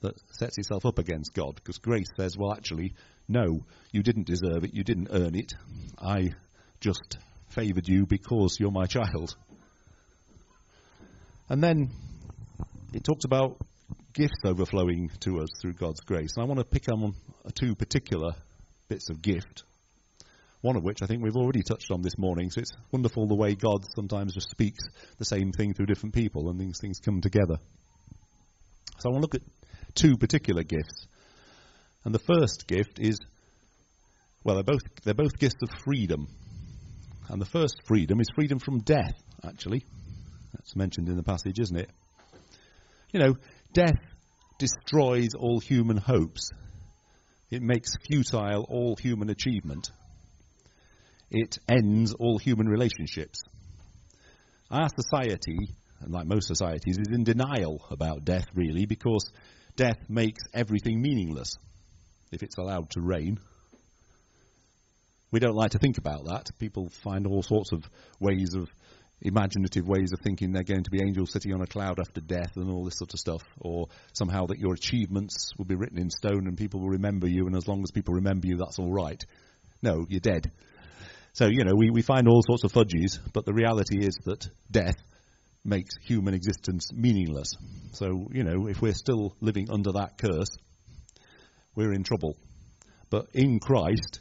that 0.00 0.14
sets 0.32 0.58
itself 0.58 0.84
up 0.84 0.98
against 0.98 1.32
God. 1.32 1.54
Because 1.54 1.78
grace 1.78 2.08
says, 2.16 2.36
well, 2.36 2.52
actually, 2.52 2.94
no, 3.28 3.60
you 3.92 4.02
didn't 4.02 4.26
deserve 4.26 4.64
it, 4.64 4.74
you 4.74 4.82
didn't 4.82 5.08
earn 5.12 5.36
it. 5.36 5.52
I 5.96 6.34
just 6.80 7.18
favoured 7.50 7.86
you 7.86 8.04
because 8.06 8.56
you're 8.58 8.72
my 8.72 8.86
child. 8.86 9.36
And 11.48 11.62
then 11.62 11.90
it 12.92 13.04
talks 13.04 13.24
about 13.24 13.58
gifts 14.12 14.40
overflowing 14.44 15.10
to 15.20 15.40
us 15.40 15.48
through 15.60 15.74
God's 15.74 16.00
grace. 16.00 16.32
And 16.36 16.44
I 16.44 16.48
want 16.48 16.58
to 16.58 16.64
pick 16.64 16.90
on 16.92 17.14
two 17.54 17.76
particular 17.76 18.32
bits 18.88 19.10
of 19.10 19.22
gift. 19.22 19.64
One 20.60 20.76
of 20.76 20.84
which 20.84 21.02
I 21.02 21.06
think 21.06 21.22
we've 21.22 21.36
already 21.36 21.62
touched 21.62 21.90
on 21.90 22.02
this 22.02 22.16
morning. 22.16 22.50
So 22.50 22.60
it's 22.60 22.70
wonderful 22.92 23.26
the 23.26 23.34
way 23.34 23.54
God 23.54 23.84
sometimes 23.96 24.34
just 24.34 24.50
speaks 24.50 24.84
the 25.18 25.24
same 25.24 25.50
thing 25.50 25.74
through 25.74 25.86
different 25.86 26.14
people 26.14 26.48
and 26.48 26.60
these 26.60 26.78
things 26.80 27.00
come 27.00 27.20
together. 27.20 27.56
So 28.98 29.08
I 29.08 29.12
want 29.12 29.24
to 29.24 29.26
look 29.26 29.34
at 29.34 29.94
two 29.94 30.16
particular 30.16 30.62
gifts. 30.62 31.06
And 32.04 32.14
the 32.14 32.20
first 32.20 32.66
gift 32.66 32.98
is 33.00 33.18
well, 34.44 34.56
they're 34.56 34.64
both 34.64 34.82
they're 35.04 35.14
both 35.14 35.38
gifts 35.38 35.62
of 35.62 35.68
freedom. 35.84 36.28
And 37.28 37.40
the 37.40 37.46
first 37.46 37.76
freedom 37.86 38.20
is 38.20 38.26
freedom 38.34 38.58
from 38.58 38.80
death, 38.80 39.14
actually. 39.44 39.84
That's 40.52 40.76
mentioned 40.76 41.08
in 41.08 41.16
the 41.16 41.22
passage, 41.22 41.58
isn't 41.60 41.76
it? 41.76 41.90
You 43.12 43.20
know, 43.20 43.36
death 43.72 44.00
destroys 44.58 45.34
all 45.38 45.60
human 45.60 45.96
hopes. 45.96 46.50
It 47.52 47.60
makes 47.60 47.94
futile 48.08 48.64
all 48.66 48.96
human 48.96 49.28
achievement. 49.28 49.90
It 51.30 51.58
ends 51.68 52.14
all 52.14 52.38
human 52.38 52.66
relationships. 52.66 53.40
Our 54.70 54.88
society, 54.88 55.58
and 56.00 56.10
like 56.10 56.26
most 56.26 56.48
societies, 56.48 56.96
is 56.96 57.08
in 57.14 57.24
denial 57.24 57.84
about 57.90 58.24
death, 58.24 58.46
really, 58.54 58.86
because 58.86 59.30
death 59.76 59.98
makes 60.08 60.42
everything 60.54 61.02
meaningless 61.02 61.58
if 62.30 62.42
it's 62.42 62.56
allowed 62.56 62.88
to 62.92 63.02
reign. 63.02 63.38
We 65.30 65.38
don't 65.38 65.54
like 65.54 65.72
to 65.72 65.78
think 65.78 65.98
about 65.98 66.24
that. 66.24 66.48
People 66.58 66.88
find 67.04 67.26
all 67.26 67.42
sorts 67.42 67.72
of 67.72 67.84
ways 68.18 68.54
of 68.54 68.70
imaginative 69.22 69.86
ways 69.86 70.12
of 70.12 70.20
thinking 70.20 70.52
they're 70.52 70.62
going 70.62 70.84
to 70.84 70.90
be 70.90 71.00
angels 71.02 71.32
sitting 71.32 71.54
on 71.54 71.62
a 71.62 71.66
cloud 71.66 71.98
after 72.00 72.20
death 72.20 72.56
and 72.56 72.70
all 72.70 72.84
this 72.84 72.98
sort 72.98 73.14
of 73.14 73.20
stuff, 73.20 73.42
or 73.60 73.86
somehow 74.12 74.46
that 74.46 74.58
your 74.58 74.74
achievements 74.74 75.52
will 75.56 75.64
be 75.64 75.74
written 75.74 75.98
in 75.98 76.10
stone 76.10 76.46
and 76.46 76.56
people 76.56 76.80
will 76.80 76.90
remember 76.90 77.28
you, 77.28 77.46
and 77.46 77.56
as 77.56 77.68
long 77.68 77.82
as 77.82 77.90
people 77.90 78.14
remember 78.14 78.46
you, 78.46 78.56
that's 78.56 78.78
all 78.78 78.92
right. 78.92 79.24
No, 79.82 80.06
you're 80.08 80.20
dead. 80.20 80.50
So, 81.34 81.46
you 81.46 81.64
know, 81.64 81.74
we, 81.74 81.90
we 81.90 82.02
find 82.02 82.28
all 82.28 82.42
sorts 82.46 82.64
of 82.64 82.72
fudges, 82.72 83.18
but 83.32 83.46
the 83.46 83.54
reality 83.54 84.04
is 84.04 84.14
that 84.26 84.46
death 84.70 84.96
makes 85.64 85.94
human 86.02 86.34
existence 86.34 86.92
meaningless. 86.92 87.54
So, 87.92 88.26
you 88.32 88.44
know, 88.44 88.66
if 88.66 88.82
we're 88.82 88.92
still 88.92 89.34
living 89.40 89.70
under 89.70 89.92
that 89.92 90.18
curse, 90.18 90.50
we're 91.74 91.92
in 91.92 92.02
trouble. 92.02 92.36
But 93.08 93.26
in 93.32 93.60
Christ, 93.60 94.20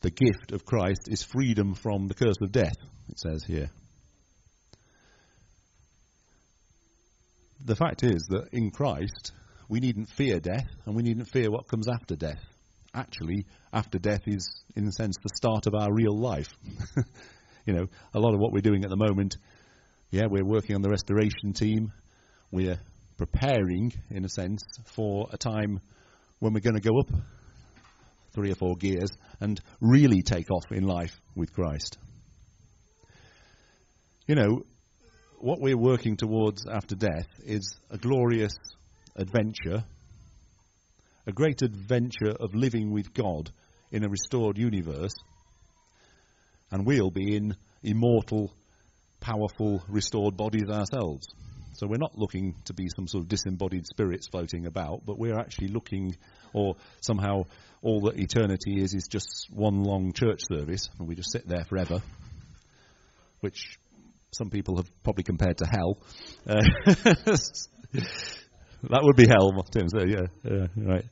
the 0.00 0.10
gift 0.10 0.52
of 0.52 0.64
Christ 0.64 1.08
is 1.08 1.22
freedom 1.22 1.74
from 1.74 2.08
the 2.08 2.14
curse 2.14 2.36
of 2.42 2.52
death 2.52 2.76
it 3.12 3.20
says 3.20 3.44
here. 3.44 3.70
The 7.64 7.76
fact 7.76 8.02
is 8.02 8.26
that 8.30 8.48
in 8.52 8.70
Christ, 8.70 9.32
we 9.68 9.80
needn't 9.80 10.08
fear 10.08 10.40
death 10.40 10.66
and 10.86 10.96
we 10.96 11.02
needn't 11.02 11.28
fear 11.28 11.50
what 11.50 11.68
comes 11.68 11.86
after 11.88 12.16
death. 12.16 12.42
Actually, 12.94 13.46
after 13.72 13.98
death 13.98 14.22
is, 14.26 14.50
in 14.74 14.88
a 14.88 14.92
sense, 14.92 15.16
the 15.22 15.30
start 15.36 15.66
of 15.66 15.74
our 15.74 15.92
real 15.92 16.18
life. 16.18 16.48
you 17.66 17.74
know, 17.74 17.86
a 18.14 18.18
lot 18.18 18.34
of 18.34 18.40
what 18.40 18.52
we're 18.52 18.60
doing 18.60 18.82
at 18.82 18.90
the 18.90 18.96
moment, 18.96 19.36
yeah, 20.10 20.24
we're 20.28 20.44
working 20.44 20.74
on 20.74 20.82
the 20.82 20.90
restoration 20.90 21.52
team. 21.52 21.92
We're 22.50 22.80
preparing, 23.18 23.92
in 24.10 24.24
a 24.24 24.28
sense, 24.28 24.62
for 24.86 25.28
a 25.32 25.36
time 25.36 25.80
when 26.40 26.54
we're 26.54 26.60
going 26.60 26.80
to 26.80 26.88
go 26.88 26.98
up 26.98 27.10
three 28.34 28.50
or 28.50 28.56
four 28.56 28.76
gears 28.76 29.10
and 29.40 29.60
really 29.80 30.22
take 30.22 30.50
off 30.50 30.72
in 30.72 30.84
life 30.84 31.20
with 31.36 31.52
Christ. 31.52 31.98
You 34.28 34.36
know, 34.36 34.62
what 35.38 35.60
we're 35.60 35.76
working 35.76 36.16
towards 36.16 36.64
after 36.64 36.94
death 36.94 37.26
is 37.44 37.74
a 37.90 37.98
glorious 37.98 38.54
adventure, 39.16 39.82
a 41.26 41.32
great 41.32 41.62
adventure 41.62 42.30
of 42.38 42.54
living 42.54 42.92
with 42.92 43.12
God 43.12 43.50
in 43.90 44.04
a 44.04 44.08
restored 44.08 44.58
universe, 44.58 45.14
and 46.70 46.86
we'll 46.86 47.10
be 47.10 47.34
in 47.34 47.56
immortal, 47.82 48.54
powerful, 49.20 49.82
restored 49.88 50.36
bodies 50.36 50.68
ourselves. 50.70 51.26
So 51.72 51.88
we're 51.88 51.96
not 51.96 52.16
looking 52.16 52.54
to 52.66 52.74
be 52.74 52.86
some 52.94 53.08
sort 53.08 53.24
of 53.24 53.28
disembodied 53.28 53.86
spirits 53.86 54.28
floating 54.28 54.66
about, 54.66 55.04
but 55.04 55.18
we're 55.18 55.38
actually 55.38 55.68
looking, 55.68 56.16
or 56.52 56.76
somehow 57.00 57.46
all 57.82 58.02
that 58.02 58.20
eternity 58.20 58.80
is 58.80 58.94
is 58.94 59.08
just 59.10 59.48
one 59.52 59.82
long 59.82 60.12
church 60.12 60.42
service, 60.48 60.88
and 61.00 61.08
we 61.08 61.16
just 61.16 61.32
sit 61.32 61.48
there 61.48 61.64
forever, 61.64 62.00
which 63.40 63.80
some 64.32 64.50
people 64.50 64.76
have 64.76 64.90
probably 65.02 65.24
compared 65.24 65.58
to 65.58 65.66
hell. 65.66 65.98
Uh, 66.46 66.62
that 68.82 69.00
would 69.02 69.16
be 69.16 69.26
hell, 69.26 69.52
Tim. 69.70 69.88
So 69.88 70.04
yeah, 70.04 70.26
yeah, 70.42 70.66
right. 70.76 71.04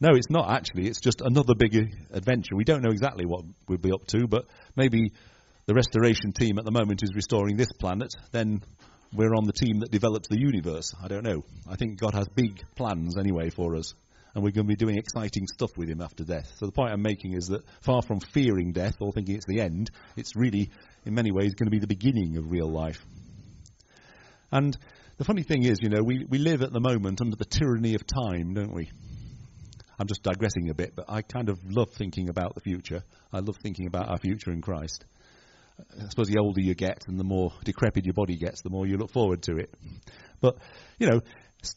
No, 0.00 0.10
it's 0.12 0.28
not 0.30 0.50
actually. 0.50 0.86
It's 0.88 1.00
just 1.00 1.22
another 1.22 1.54
big 1.56 1.74
adventure. 2.12 2.54
We 2.54 2.64
don't 2.64 2.82
know 2.82 2.90
exactly 2.90 3.24
what 3.24 3.44
we'll 3.66 3.78
be 3.78 3.92
up 3.92 4.06
to, 4.08 4.26
but 4.26 4.44
maybe 4.76 5.12
the 5.64 5.74
restoration 5.74 6.32
team 6.32 6.58
at 6.58 6.64
the 6.64 6.70
moment 6.70 7.02
is 7.02 7.14
restoring 7.14 7.56
this 7.56 7.72
planet. 7.80 8.12
Then 8.30 8.60
we're 9.12 9.34
on 9.34 9.46
the 9.46 9.52
team 9.52 9.80
that 9.80 9.90
develops 9.90 10.28
the 10.28 10.38
universe. 10.38 10.92
I 11.02 11.08
don't 11.08 11.24
know. 11.24 11.44
I 11.68 11.76
think 11.76 11.98
God 11.98 12.12
has 12.12 12.28
big 12.28 12.62
plans 12.76 13.16
anyway 13.18 13.48
for 13.48 13.76
us 13.76 13.94
and 14.36 14.44
we're 14.44 14.50
going 14.50 14.66
to 14.66 14.68
be 14.68 14.76
doing 14.76 14.98
exciting 14.98 15.46
stuff 15.46 15.70
with 15.78 15.88
him 15.88 16.02
after 16.02 16.22
death. 16.22 16.52
So 16.58 16.66
the 16.66 16.72
point 16.72 16.92
I'm 16.92 17.00
making 17.00 17.32
is 17.32 17.48
that 17.48 17.62
far 17.80 18.02
from 18.02 18.20
fearing 18.20 18.72
death 18.72 18.96
or 19.00 19.10
thinking 19.10 19.34
it's 19.34 19.46
the 19.46 19.62
end, 19.62 19.90
it's 20.14 20.36
really, 20.36 20.68
in 21.06 21.14
many 21.14 21.32
ways, 21.32 21.54
going 21.54 21.68
to 21.68 21.70
be 21.70 21.78
the 21.78 21.86
beginning 21.86 22.36
of 22.36 22.50
real 22.50 22.70
life. 22.70 23.02
And 24.52 24.76
the 25.16 25.24
funny 25.24 25.42
thing 25.42 25.64
is, 25.64 25.78
you 25.80 25.88
know, 25.88 26.02
we, 26.04 26.26
we 26.28 26.36
live 26.36 26.60
at 26.60 26.70
the 26.70 26.80
moment 26.80 27.22
under 27.22 27.34
the 27.34 27.46
tyranny 27.46 27.94
of 27.94 28.02
time, 28.06 28.52
don't 28.52 28.74
we? 28.74 28.90
I'm 29.98 30.06
just 30.06 30.22
digressing 30.22 30.68
a 30.68 30.74
bit, 30.74 30.92
but 30.94 31.06
I 31.08 31.22
kind 31.22 31.48
of 31.48 31.58
love 31.64 31.88
thinking 31.96 32.28
about 32.28 32.54
the 32.54 32.60
future. 32.60 33.02
I 33.32 33.38
love 33.38 33.56
thinking 33.62 33.86
about 33.86 34.10
our 34.10 34.18
future 34.18 34.50
in 34.50 34.60
Christ. 34.60 35.06
I 35.78 36.08
suppose 36.10 36.28
the 36.28 36.40
older 36.40 36.60
you 36.60 36.74
get 36.74 37.04
and 37.08 37.18
the 37.18 37.24
more 37.24 37.52
decrepit 37.64 38.04
your 38.04 38.12
body 38.12 38.36
gets, 38.36 38.60
the 38.60 38.68
more 38.68 38.86
you 38.86 38.98
look 38.98 39.12
forward 39.12 39.42
to 39.44 39.56
it. 39.56 39.72
But, 40.42 40.56
you 40.98 41.06
know, 41.08 41.22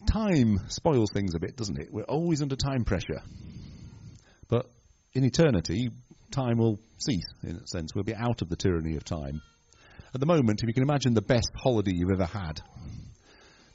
time 0.08 0.60
spoils 0.68 1.12
things 1.12 1.36
a 1.36 1.40
bit, 1.40 1.56
doesn't 1.56 1.80
it? 1.80 1.90
We're 1.92 2.04
always 2.04 2.42
under 2.42 2.56
time 2.56 2.84
pressure. 2.84 3.22
But 4.48 4.66
in 5.14 5.24
eternity, 5.24 5.90
time 6.32 6.58
will 6.58 6.80
cease, 6.98 7.28
in 7.44 7.56
a 7.56 7.68
sense. 7.68 7.94
We'll 7.96 8.04
be 8.04 8.16
out 8.16 8.42
of 8.42 8.50
the 8.50 8.56
tyranny 8.56 8.96
of 8.96 9.04
time. 9.04 9.42
At 10.14 10.20
the 10.20 10.26
moment, 10.26 10.62
if 10.64 10.68
you 10.68 10.74
can 10.74 10.84
imagine 10.84 11.14
the 11.14 11.22
best 11.22 11.52
holiday 11.56 11.92
you've 11.94 12.12
ever 12.12 12.26
had, 12.26 12.62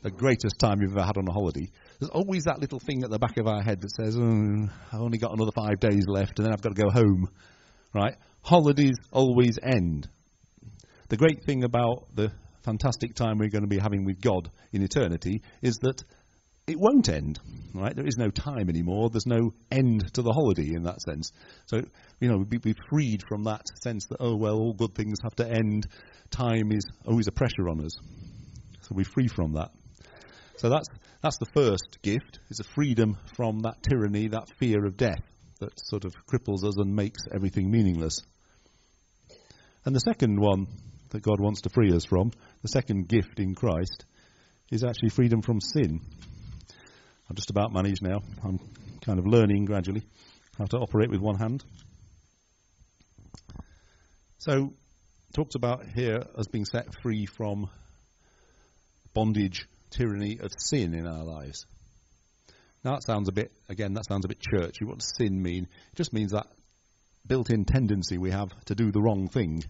the 0.03 0.11
greatest 0.11 0.59
time 0.59 0.81
you've 0.81 0.93
ever 0.93 1.07
had 1.07 1.17
on 1.17 1.29
a 1.29 1.33
holiday, 1.33 1.71
there's 1.99 2.11
always 2.11 2.45
that 2.45 2.61
little 2.61 2.81
thing 2.81 3.05
at 3.05 3.11
the 3.11 3.19
back 3.19 3.37
of 3.39 3.47
our 3.47 3.63
head 3.63 3.81
that 3.81 3.91
says, 3.91 4.17
oh, 4.19 4.69
I've 4.93 5.01
only 5.01 5.19
got 5.19 5.33
another 5.33 5.53
five 5.53 5.81
days 5.81 6.05
left 6.07 6.39
and 6.39 6.47
then 6.47 6.53
I've 6.53 6.61
got 6.61 6.75
to 6.75 6.83
go 6.83 6.91
home. 6.91 7.29
Right? 7.95 8.15
Holidays 8.43 8.97
always 9.13 9.59
end. 9.63 10.09
The 11.09 11.17
great 11.17 11.45
thing 11.45 11.65
about 11.65 12.05
the 12.15 12.33
fantastic 12.65 13.15
time 13.15 13.39
we're 13.39 13.51
going 13.51 13.63
to 13.63 13.69
be 13.69 13.79
having 13.79 14.05
with 14.05 14.21
God 14.21 14.51
in 14.73 14.83
eternity 14.83 15.43
is 15.63 15.77
that 15.83 16.03
it 16.67 16.79
won't 16.79 17.09
end, 17.11 17.39
right? 17.75 17.95
There 17.95 18.07
is 18.07 18.17
no 18.17 18.31
time 18.31 18.71
anymore. 18.71 19.11
There's 19.11 19.27
no 19.27 19.53
end 19.71 20.15
to 20.15 20.23
the 20.23 20.33
holiday 20.33 20.73
in 20.75 20.85
that 20.85 21.03
sense. 21.03 21.31
So, 21.67 21.83
you 22.21 22.29
know, 22.29 22.39
we'd 22.39 22.63
be 22.63 22.75
freed 22.89 23.23
from 23.29 23.45
that 23.45 23.67
sense 23.83 24.07
that, 24.07 24.17
oh, 24.21 24.37
well, 24.37 24.57
all 24.57 24.73
good 24.73 24.95
things 24.95 25.19
have 25.23 25.37
to 25.37 25.47
end. 25.47 25.87
Time 26.31 26.73
is 26.73 26.87
always 27.07 27.29
a 27.29 27.33
pressure 27.33 27.69
on 27.69 27.85
us. 27.85 27.99
So 28.81 28.95
we're 28.95 29.05
free 29.05 29.29
from 29.29 29.53
that. 29.53 29.71
So 30.57 30.71
that's, 30.71 30.89
that's 31.21 31.39
the 31.39 31.51
first 31.55 31.99
gift, 32.03 32.39
is 32.49 32.61
a 32.61 32.65
freedom 32.65 33.19
from 33.37 33.61
that 33.61 33.83
tyranny, 33.83 34.29
that 34.29 34.49
fear 34.59 34.87
of 34.87 34.97
death 34.97 35.23
that 35.61 35.79
sort 35.79 36.05
of 36.05 36.15
cripples 36.27 36.65
us 36.65 36.77
and 36.79 36.95
makes 36.95 37.21
everything 37.33 37.71
meaningless. 37.71 38.21
And 39.85 39.95
the 39.95 40.01
second 40.01 40.41
one 40.41 40.67
that 41.15 41.23
God 41.23 41.39
wants 41.39 41.61
to 41.61 41.71
free 41.71 41.93
us 41.95 42.05
from, 42.05 42.33
the 42.63 42.69
second 42.69 43.07
gift 43.07 43.39
in 43.39 43.55
Christ, 43.55 44.05
is 44.73 44.83
actually 44.83 45.11
freedom 45.11 45.43
from 45.43 45.61
sin. 45.61 46.01
I'm 47.31 47.37
just 47.37 47.51
about 47.51 47.73
managed 47.73 48.03
now. 48.03 48.19
I'm 48.43 48.59
kind 49.01 49.21
of 49.21 49.25
learning 49.25 49.65
gradually 49.65 50.03
how 50.59 50.65
to 50.65 50.77
operate 50.79 51.11
with 51.11 51.21
one 51.21 51.37
hand. 51.37 51.63
So, 54.39 54.73
talked 55.37 55.55
about 55.55 55.85
here 55.95 56.19
as 56.37 56.49
being 56.49 56.65
set 56.65 56.87
free 57.01 57.27
from 57.27 57.71
bondage, 59.15 59.69
tyranny 59.91 60.41
of 60.41 60.51
sin 60.59 60.95
in 60.95 61.07
our 61.07 61.23
lives. 61.23 61.65
Now 62.83 62.95
that 62.95 63.05
sounds 63.05 63.29
a 63.29 63.33
bit, 63.33 63.53
again, 63.69 63.95
that 63.95 64.07
sounds 64.09 64.25
a 64.25 64.29
bit 64.29 64.41
churchy. 64.41 64.85
What 64.85 64.99
does 64.99 65.13
sin 65.17 65.41
mean? 65.41 65.69
It 65.93 65.97
just 65.97 66.13
means 66.13 66.33
that 66.33 66.49
built-in 67.25 67.67
tendency 67.67 68.19
we 68.19 68.33
have 68.33 68.51
to 68.65 68.75
do 68.75 68.91
the 68.91 69.01
wrong 69.01 69.29
thing 69.29 69.63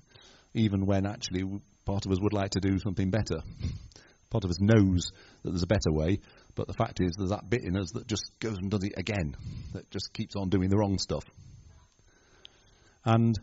even 0.54 0.86
when 0.86 1.06
actually 1.06 1.42
part 1.84 2.06
of 2.06 2.12
us 2.12 2.20
would 2.20 2.32
like 2.32 2.50
to 2.50 2.60
do 2.60 2.78
something 2.78 3.10
better. 3.10 3.40
Part 4.30 4.42
of 4.42 4.50
us 4.50 4.60
knows 4.60 5.12
that 5.42 5.50
there's 5.50 5.62
a 5.62 5.68
better 5.68 5.92
way, 5.92 6.18
but 6.56 6.66
the 6.66 6.72
fact 6.72 6.98
is 7.00 7.12
there's 7.16 7.30
that 7.30 7.48
bit 7.48 7.62
in 7.62 7.76
us 7.76 7.92
that 7.92 8.08
just 8.08 8.24
goes 8.40 8.58
and 8.58 8.68
does 8.68 8.82
it 8.82 8.94
again, 8.96 9.36
that 9.74 9.88
just 9.92 10.12
keeps 10.12 10.34
on 10.34 10.48
doing 10.48 10.70
the 10.70 10.76
wrong 10.76 10.98
stuff. 10.98 11.22
And, 13.04 13.38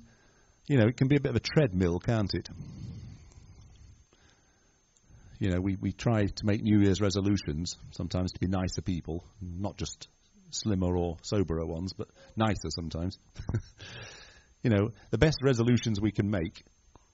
you 0.67 0.77
know, 0.77 0.87
it 0.87 0.97
can 0.97 1.07
be 1.07 1.15
a 1.15 1.21
bit 1.21 1.29
of 1.29 1.37
a 1.37 1.39
treadmill, 1.39 1.99
can't 1.99 2.33
it? 2.33 2.49
You 5.39 5.51
know, 5.51 5.61
we, 5.61 5.77
we 5.79 5.93
try 5.93 6.25
to 6.25 6.45
make 6.45 6.61
New 6.61 6.81
Year's 6.81 6.99
resolutions, 6.99 7.77
sometimes 7.91 8.33
to 8.33 8.39
be 8.41 8.47
nicer 8.47 8.81
people, 8.81 9.23
not 9.41 9.77
just 9.77 10.09
slimmer 10.49 10.93
or 10.93 11.15
soberer 11.21 11.65
ones, 11.65 11.93
but 11.93 12.09
nicer 12.35 12.69
sometimes. 12.69 13.17
you 14.63 14.69
know, 14.69 14.89
the 15.09 15.17
best 15.17 15.37
resolutions 15.41 16.01
we 16.01 16.11
can 16.11 16.29
make 16.29 16.65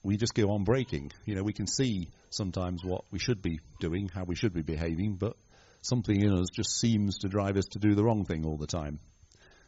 we 0.02 0.16
just 0.16 0.34
go 0.34 0.50
on 0.50 0.64
breaking. 0.64 1.12
You 1.24 1.34
know, 1.34 1.42
we 1.42 1.52
can 1.52 1.66
see 1.66 2.08
sometimes 2.30 2.84
what 2.84 3.04
we 3.10 3.18
should 3.18 3.42
be 3.42 3.58
doing, 3.80 4.08
how 4.08 4.24
we 4.24 4.36
should 4.36 4.52
be 4.52 4.62
behaving, 4.62 5.16
but 5.18 5.34
something 5.82 6.20
in 6.20 6.32
us 6.32 6.48
just 6.54 6.78
seems 6.78 7.18
to 7.18 7.28
drive 7.28 7.56
us 7.56 7.64
to 7.72 7.78
do 7.78 7.94
the 7.94 8.04
wrong 8.04 8.24
thing 8.24 8.44
all 8.44 8.56
the 8.56 8.66
time. 8.66 8.98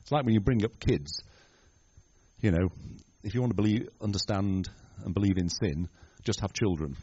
It's 0.02 0.12
like 0.12 0.24
when 0.24 0.34
you 0.34 0.40
bring 0.40 0.64
up 0.64 0.78
kids. 0.78 1.22
You 2.40 2.52
know, 2.52 2.68
if 3.22 3.34
you 3.34 3.40
want 3.40 3.50
to 3.50 3.56
believe, 3.56 3.88
understand 4.00 4.68
and 5.04 5.12
believe 5.12 5.36
in 5.36 5.48
sin, 5.48 5.88
just 6.24 6.40
have 6.40 6.52
children. 6.52 6.96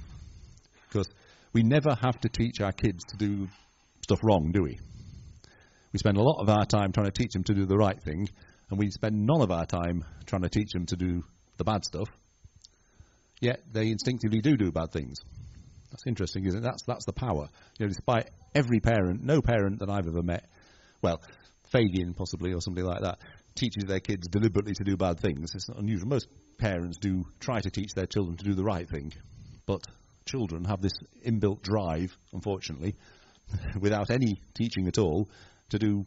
Because 0.87 1.07
we 1.53 1.63
never 1.63 1.95
have 2.01 2.19
to 2.21 2.29
teach 2.29 2.61
our 2.61 2.71
kids 2.71 3.03
to 3.09 3.17
do 3.17 3.47
stuff 4.01 4.19
wrong, 4.23 4.51
do 4.51 4.63
we? 4.63 4.79
We 5.91 5.99
spend 5.99 6.17
a 6.17 6.23
lot 6.23 6.41
of 6.41 6.49
our 6.49 6.65
time 6.65 6.91
trying 6.91 7.07
to 7.07 7.11
teach 7.11 7.33
them 7.33 7.43
to 7.45 7.53
do 7.53 7.65
the 7.65 7.77
right 7.77 8.01
thing, 8.01 8.29
and 8.69 8.79
we 8.79 8.89
spend 8.89 9.25
none 9.25 9.41
of 9.41 9.51
our 9.51 9.65
time 9.65 10.03
trying 10.25 10.43
to 10.43 10.49
teach 10.49 10.71
them 10.71 10.85
to 10.87 10.95
do 10.95 11.23
the 11.57 11.63
bad 11.63 11.83
stuff 11.85 12.09
yet 13.41 13.61
they 13.71 13.89
instinctively 13.89 14.41
do 14.41 14.57
do 14.57 14.71
bad 14.71 14.91
things. 14.91 15.17
That's 15.91 16.05
interesting, 16.05 16.45
isn't 16.45 16.59
it? 16.59 16.63
That's, 16.63 16.83
that's 16.83 17.05
the 17.05 17.13
power. 17.13 17.47
You 17.79 17.85
know, 17.85 17.89
despite 17.89 18.29
every 18.53 18.79
parent, 18.79 19.23
no 19.23 19.41
parent 19.41 19.79
that 19.79 19.89
I've 19.89 20.07
ever 20.07 20.21
met, 20.21 20.45
well, 21.01 21.21
Fabian 21.71 22.13
possibly 22.13 22.53
or 22.53 22.61
somebody 22.61 22.85
like 22.85 23.01
that, 23.01 23.19
teaches 23.55 23.85
their 23.85 23.99
kids 23.99 24.27
deliberately 24.27 24.73
to 24.73 24.83
do 24.83 24.97
bad 24.97 25.19
things. 25.19 25.55
It's 25.55 25.69
not 25.69 25.79
unusual. 25.79 26.09
Most 26.09 26.27
parents 26.57 26.97
do 26.97 27.25
try 27.39 27.59
to 27.59 27.69
teach 27.69 27.93
their 27.93 28.05
children 28.05 28.37
to 28.37 28.43
do 28.43 28.53
the 28.53 28.63
right 28.63 28.87
thing, 28.87 29.13
but 29.65 29.81
children 30.25 30.65
have 30.65 30.81
this 30.81 30.93
inbuilt 31.25 31.61
drive, 31.61 32.15
unfortunately, 32.33 32.95
without 33.79 34.09
any 34.11 34.39
teaching 34.53 34.87
at 34.87 34.97
all, 34.97 35.27
to 35.69 35.79
do 35.79 36.05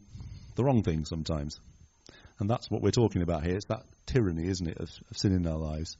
the 0.55 0.63
wrong 0.63 0.83
thing 0.83 1.05
sometimes. 1.05 1.59
And 2.39 2.49
that's 2.49 2.69
what 2.69 2.81
we're 2.81 2.91
talking 2.91 3.21
about 3.21 3.43
here. 3.43 3.55
It's 3.55 3.65
that 3.65 3.83
tyranny, 4.05 4.47
isn't 4.47 4.67
it, 4.67 4.77
of, 4.77 4.89
of 5.09 5.17
sin 5.17 5.33
in 5.33 5.45
our 5.45 5.57
lives. 5.57 5.97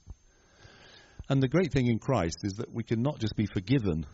And 1.28 1.42
the 1.42 1.48
great 1.48 1.72
thing 1.72 1.86
in 1.86 1.98
Christ 1.98 2.38
is 2.42 2.54
that 2.54 2.72
we 2.72 2.82
can 2.82 3.02
not 3.02 3.18
just 3.18 3.36
be 3.36 3.46
forgiven 3.46 4.04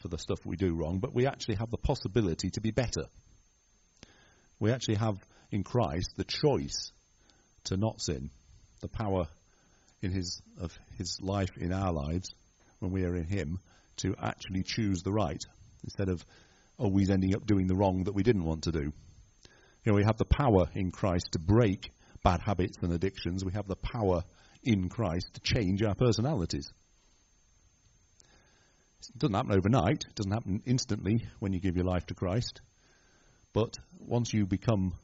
for 0.00 0.08
the 0.08 0.18
stuff 0.18 0.38
we 0.44 0.56
do 0.56 0.74
wrong, 0.74 0.98
but 0.98 1.14
we 1.14 1.26
actually 1.26 1.56
have 1.56 1.70
the 1.70 1.76
possibility 1.76 2.50
to 2.50 2.60
be 2.60 2.70
better. 2.70 3.04
We 4.60 4.72
actually 4.72 4.96
have 4.96 5.16
in 5.50 5.64
Christ 5.64 6.10
the 6.16 6.24
choice 6.24 6.92
to 7.64 7.76
not 7.76 8.00
sin, 8.00 8.30
the 8.80 8.88
power 8.88 9.26
in 10.00 10.12
his 10.12 10.40
of 10.60 10.76
his 10.96 11.18
life 11.20 11.56
in 11.56 11.72
our 11.72 11.92
lives 11.92 12.30
when 12.78 12.92
we 12.92 13.04
are 13.04 13.16
in 13.16 13.24
him 13.24 13.58
to 13.96 14.14
actually 14.22 14.62
choose 14.62 15.02
the 15.02 15.12
right 15.12 15.42
instead 15.82 16.08
of 16.08 16.24
always 16.78 17.10
ending 17.10 17.34
up 17.34 17.44
doing 17.46 17.66
the 17.66 17.74
wrong 17.74 18.04
that 18.04 18.14
we 18.14 18.22
didn't 18.22 18.44
want 18.44 18.64
to 18.64 18.72
do. 18.72 18.92
You 19.84 19.92
know, 19.92 19.94
we 19.94 20.04
have 20.04 20.18
the 20.18 20.24
power 20.24 20.68
in 20.74 20.92
Christ 20.92 21.32
to 21.32 21.38
break 21.38 21.90
bad 22.22 22.40
habits 22.40 22.78
and 22.82 22.92
addictions. 22.92 23.44
We 23.44 23.52
have 23.52 23.66
the 23.66 23.76
power 23.76 24.22
in 24.62 24.88
Christ 24.88 25.28
to 25.34 25.40
change 25.40 25.82
our 25.82 25.94
personalities. 25.94 26.70
It 29.00 29.18
doesn't 29.18 29.34
happen 29.34 29.52
overnight, 29.52 30.04
it 30.08 30.14
doesn't 30.14 30.32
happen 30.32 30.62
instantly 30.66 31.24
when 31.38 31.52
you 31.52 31.60
give 31.60 31.76
your 31.76 31.86
life 31.86 32.06
to 32.06 32.14
Christ. 32.14 32.60
But 33.52 33.76
once 33.98 34.32
you 34.32 34.46
become 34.46 34.94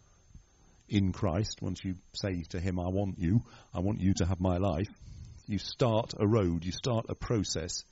in 0.88 1.12
Christ, 1.12 1.62
once 1.62 1.85
you 1.85 1.95
say 2.14 2.43
to 2.51 2.61
Him, 2.61 2.79
I 2.79 2.88
want 2.88 3.19
you, 3.19 3.40
I 3.73 3.81
want 3.81 4.01
you 4.01 4.12
to 4.14 4.27
have 4.27 4.40
my 4.40 4.59
life, 4.59 4.88
you 5.47 5.59
start 5.59 6.14
a 6.19 6.27
road, 6.27 6.64
you 6.64 6.73
start 6.73 7.07
a 7.09 7.14
process 7.14 7.85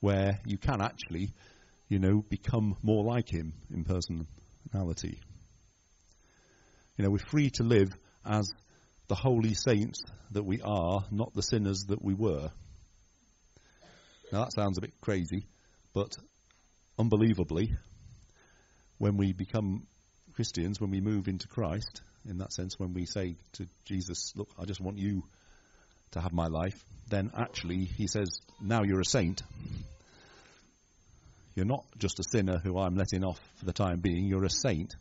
where 0.00 0.40
you 0.44 0.58
can 0.58 0.80
actually, 0.80 1.32
you 1.88 1.98
know, 1.98 2.24
become 2.28 2.76
more 2.82 3.04
like 3.04 3.28
Him 3.28 3.52
in 3.72 3.84
personality. 3.84 5.20
You 6.96 7.04
know, 7.04 7.10
we're 7.10 7.18
free 7.18 7.50
to 7.50 7.62
live 7.62 7.96
as 8.24 8.48
the 9.08 9.14
holy 9.14 9.54
saints 9.54 10.00
that 10.32 10.44
we 10.44 10.60
are, 10.62 11.04
not 11.10 11.34
the 11.34 11.42
sinners 11.42 11.84
that 11.88 12.02
we 12.02 12.14
were. 12.14 12.50
Now 14.32 14.44
that 14.44 14.52
sounds 14.52 14.78
a 14.78 14.80
bit 14.80 14.94
crazy, 15.00 15.46
but 15.92 16.16
unbelievably, 16.98 17.72
when 18.98 19.16
we 19.16 19.32
become 19.32 19.86
Christians, 20.34 20.80
when 20.80 20.90
we 20.90 21.00
move 21.00 21.28
into 21.28 21.46
Christ, 21.48 22.00
in 22.28 22.38
that 22.38 22.52
sense, 22.52 22.78
when 22.78 22.94
we 22.94 23.04
say 23.04 23.36
to 23.52 23.66
Jesus, 23.84 24.32
Look, 24.34 24.48
I 24.58 24.64
just 24.64 24.80
want 24.80 24.98
you 24.98 25.22
to 26.12 26.20
have 26.20 26.32
my 26.32 26.46
life, 26.46 26.84
then 27.08 27.30
actually 27.36 27.84
he 27.84 28.06
says, 28.06 28.40
now 28.60 28.82
you're 28.82 29.00
a 29.00 29.04
saint. 29.04 29.42
You're 31.54 31.66
not 31.66 31.84
just 31.98 32.18
a 32.18 32.24
sinner 32.24 32.58
who 32.58 32.78
I'm 32.78 32.96
letting 32.96 33.24
off 33.24 33.40
for 33.56 33.64
the 33.64 33.72
time 33.72 34.00
being, 34.00 34.26
you're 34.26 34.44
a 34.44 34.50
saint 34.50 34.94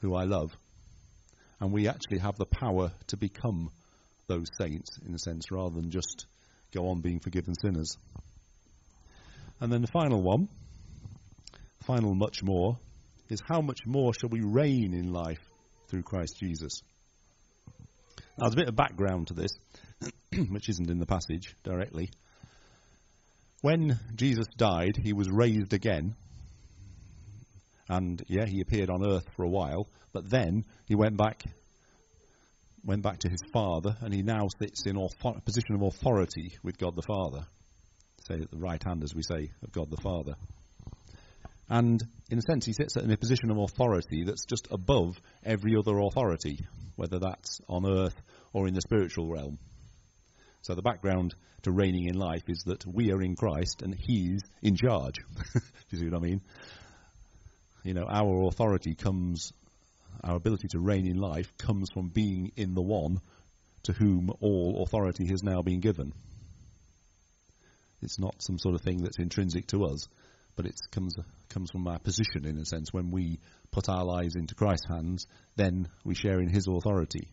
who 0.00 0.14
I 0.14 0.24
love. 0.24 0.52
And 1.62 1.70
we 1.70 1.86
actually 1.86 2.18
have 2.18 2.36
the 2.36 2.44
power 2.44 2.90
to 3.06 3.16
become 3.16 3.70
those 4.26 4.48
saints, 4.58 4.98
in 5.06 5.14
a 5.14 5.18
sense, 5.18 5.52
rather 5.52 5.76
than 5.76 5.92
just 5.92 6.26
go 6.74 6.88
on 6.88 7.02
being 7.02 7.20
forgiven 7.20 7.54
sinners. 7.54 7.96
And 9.60 9.72
then 9.72 9.80
the 9.80 9.86
final 9.86 10.20
one, 10.20 10.48
final 11.86 12.16
much 12.16 12.42
more, 12.42 12.78
is 13.28 13.40
how 13.48 13.60
much 13.60 13.78
more 13.86 14.12
shall 14.12 14.30
we 14.30 14.40
reign 14.40 14.92
in 14.92 15.12
life 15.12 15.38
through 15.86 16.02
Christ 16.02 16.36
Jesus? 16.40 16.82
Now, 18.36 18.46
there's 18.48 18.54
a 18.54 18.56
bit 18.56 18.68
of 18.68 18.74
background 18.74 19.28
to 19.28 19.34
this, 19.34 19.52
which 20.50 20.68
isn't 20.68 20.90
in 20.90 20.98
the 20.98 21.06
passage 21.06 21.54
directly. 21.62 22.10
When 23.60 24.00
Jesus 24.16 24.48
died, 24.56 24.98
he 25.00 25.12
was 25.12 25.30
raised 25.30 25.74
again. 25.74 26.16
And 27.88 28.22
yeah, 28.28 28.46
he 28.46 28.60
appeared 28.60 28.90
on 28.90 29.04
earth 29.04 29.28
for 29.36 29.44
a 29.44 29.48
while, 29.48 29.88
but 30.12 30.28
then 30.28 30.64
he 30.86 30.94
went 30.94 31.16
back 31.16 31.44
went 32.84 33.02
back 33.02 33.18
to 33.20 33.28
his 33.28 33.42
father, 33.52 33.96
and 34.00 34.12
he 34.12 34.22
now 34.22 34.48
sits 34.60 34.86
in 34.86 34.96
a 34.96 35.40
position 35.40 35.76
of 35.76 35.82
authority 35.82 36.56
with 36.62 36.78
God 36.78 36.96
the 36.96 37.02
Father. 37.02 37.46
Say 38.26 38.34
at 38.34 38.50
the 38.50 38.58
right 38.58 38.82
hand, 38.82 39.04
as 39.04 39.14
we 39.14 39.22
say, 39.22 39.50
of 39.62 39.72
God 39.72 39.90
the 39.90 40.02
Father. 40.02 40.34
And 41.68 42.02
in 42.30 42.38
a 42.38 42.42
sense, 42.42 42.66
he 42.66 42.72
sits 42.72 42.96
in 42.96 43.10
a 43.10 43.16
position 43.16 43.50
of 43.50 43.58
authority 43.58 44.24
that's 44.24 44.44
just 44.44 44.68
above 44.70 45.16
every 45.44 45.76
other 45.76 45.98
authority, 45.98 46.58
whether 46.96 47.18
that's 47.18 47.60
on 47.68 47.86
earth 47.86 48.20
or 48.52 48.66
in 48.66 48.74
the 48.74 48.80
spiritual 48.80 49.28
realm. 49.28 49.58
So 50.62 50.74
the 50.74 50.82
background 50.82 51.34
to 51.62 51.72
reigning 51.72 52.08
in 52.08 52.16
life 52.16 52.42
is 52.48 52.64
that 52.66 52.84
we 52.86 53.12
are 53.12 53.22
in 53.22 53.36
Christ 53.36 53.82
and 53.82 53.94
He's 53.94 54.40
in 54.60 54.76
charge. 54.76 55.14
Do 55.54 55.60
you 55.90 55.98
see 55.98 56.08
what 56.08 56.18
I 56.18 56.20
mean? 56.20 56.40
You 57.82 57.94
know, 57.94 58.06
our 58.08 58.46
authority 58.48 58.94
comes, 58.94 59.52
our 60.22 60.36
ability 60.36 60.68
to 60.68 60.78
reign 60.78 61.06
in 61.06 61.16
life 61.16 61.52
comes 61.58 61.88
from 61.92 62.08
being 62.08 62.52
in 62.56 62.74
the 62.74 62.82
one 62.82 63.20
to 63.84 63.92
whom 63.92 64.30
all 64.40 64.82
authority 64.84 65.26
has 65.28 65.42
now 65.42 65.62
been 65.62 65.80
given. 65.80 66.12
It's 68.00 68.18
not 68.18 68.34
some 68.42 68.58
sort 68.58 68.74
of 68.74 68.82
thing 68.82 69.02
that's 69.02 69.18
intrinsic 69.18 69.66
to 69.68 69.84
us 69.84 70.06
but 70.56 70.66
it 70.66 70.74
comes 70.90 71.14
comes 71.48 71.70
from 71.70 71.86
our 71.86 71.98
position 71.98 72.46
in 72.46 72.58
a 72.58 72.64
sense. 72.64 72.92
When 72.92 73.10
we 73.10 73.38
put 73.70 73.88
our 73.88 74.04
lives 74.04 74.36
into 74.36 74.54
Christ's 74.54 74.88
hands, 74.88 75.26
then 75.56 75.88
we 76.04 76.14
share 76.14 76.40
in 76.40 76.48
His 76.48 76.66
authority. 76.66 77.28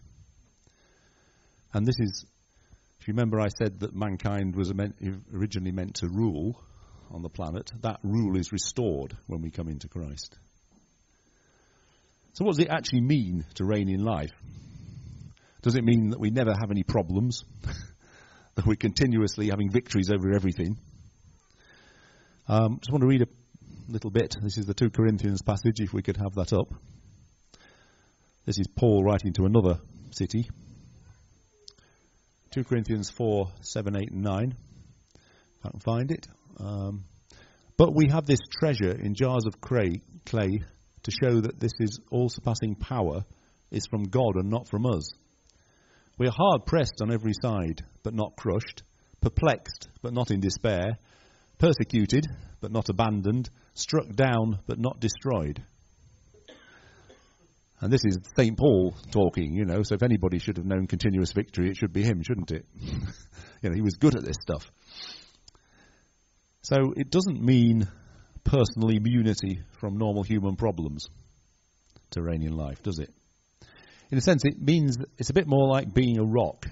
And 1.73 1.85
this 1.85 1.99
is, 1.99 2.25
if 2.99 3.07
you 3.07 3.13
remember, 3.13 3.39
I 3.39 3.47
said 3.49 3.79
that 3.81 3.95
mankind 3.95 4.55
was 4.55 4.73
originally 5.33 5.71
meant 5.71 5.95
to 5.95 6.07
rule 6.09 6.61
on 7.11 7.21
the 7.21 7.29
planet. 7.29 7.71
That 7.81 7.99
rule 8.03 8.37
is 8.37 8.51
restored 8.51 9.15
when 9.27 9.41
we 9.41 9.51
come 9.51 9.67
into 9.67 9.87
Christ. 9.87 10.35
So, 12.33 12.45
what 12.45 12.55
does 12.55 12.65
it 12.65 12.69
actually 12.69 13.01
mean 13.01 13.45
to 13.55 13.65
reign 13.65 13.89
in 13.89 14.03
life? 14.03 14.31
Does 15.61 15.75
it 15.75 15.83
mean 15.83 16.11
that 16.11 16.19
we 16.19 16.29
never 16.29 16.51
have 16.51 16.71
any 16.71 16.83
problems? 16.83 17.43
that 18.55 18.65
we're 18.65 18.75
continuously 18.75 19.49
having 19.49 19.71
victories 19.71 20.09
over 20.09 20.33
everything? 20.33 20.77
Um, 22.47 22.79
just 22.79 22.91
want 22.91 23.01
to 23.01 23.07
read 23.07 23.21
a 23.21 23.27
little 23.91 24.09
bit. 24.09 24.35
This 24.41 24.57
is 24.57 24.65
the 24.65 24.73
2 24.73 24.89
Corinthians 24.91 25.41
passage, 25.41 25.79
if 25.79 25.93
we 25.93 26.01
could 26.01 26.17
have 26.17 26.35
that 26.35 26.53
up. 26.53 26.73
This 28.45 28.57
is 28.57 28.67
Paul 28.67 29.03
writing 29.03 29.33
to 29.33 29.45
another 29.45 29.79
city. 30.11 30.49
2 32.51 32.63
Corinthians 32.63 33.09
4, 33.11 33.47
7, 33.61 33.95
8, 33.95 34.11
and 34.11 34.23
9. 34.23 34.55
If 35.59 35.65
I 35.65 35.69
can 35.69 35.79
find 35.79 36.11
it. 36.11 36.27
Um, 36.59 37.05
but 37.77 37.95
we 37.95 38.09
have 38.11 38.25
this 38.25 38.39
treasure 38.59 38.91
in 38.91 39.15
jars 39.15 39.45
of 39.45 39.61
clay, 39.61 40.01
clay 40.25 40.61
to 41.03 41.11
show 41.11 41.41
that 41.41 41.59
this 41.59 41.71
is 41.79 41.99
all 42.11 42.29
surpassing 42.29 42.75
power 42.75 43.23
is 43.71 43.87
from 43.89 44.03
God 44.03 44.35
and 44.35 44.49
not 44.49 44.67
from 44.67 44.85
us. 44.85 45.09
We 46.17 46.27
are 46.27 46.33
hard 46.35 46.65
pressed 46.65 47.01
on 47.01 47.11
every 47.11 47.33
side, 47.41 47.83
but 48.03 48.13
not 48.13 48.35
crushed, 48.35 48.83
perplexed, 49.21 49.87
but 50.01 50.13
not 50.13 50.31
in 50.31 50.41
despair 50.41 50.97
persecuted 51.59 52.25
but 52.61 52.71
not 52.71 52.89
abandoned, 52.89 53.49
struck 53.73 54.13
down 54.15 54.59
but 54.65 54.79
not 54.79 54.99
destroyed. 54.99 55.61
And 57.81 57.93
this 57.93 58.03
is 58.03 58.17
St. 58.35 58.57
Paul 58.57 58.93
talking, 59.11 59.53
you 59.53 59.63
know, 59.63 59.83
so 59.83 59.95
if 59.95 60.03
anybody 60.03 60.39
should 60.39 60.57
have 60.57 60.65
known 60.65 60.87
continuous 60.87 61.31
victory, 61.31 61.69
it 61.69 61.77
should 61.77 61.93
be 61.93 62.03
him, 62.03 62.21
shouldn't 62.21 62.51
it? 62.51 62.65
you 62.81 63.69
know, 63.69 63.73
he 63.73 63.81
was 63.81 63.95
good 63.95 64.17
at 64.17 64.25
this 64.25 64.35
stuff. 64.41 64.69
So 66.61 66.93
it 66.95 67.09
doesn't 67.09 67.41
mean 67.41 67.87
personal 68.43 68.89
immunity 68.89 69.61
from 69.79 69.97
normal 69.97 70.23
human 70.23 70.55
problems 70.55 71.07
in 72.15 72.57
life, 72.57 72.81
does 72.83 72.99
it? 72.99 73.13
In 74.11 74.17
a 74.17 74.21
sense, 74.21 74.43
it 74.43 74.59
means 74.59 74.97
it's 75.17 75.29
a 75.29 75.33
bit 75.33 75.47
more 75.47 75.67
like 75.67 75.93
being 75.93 76.17
a 76.17 76.23
rock 76.23 76.65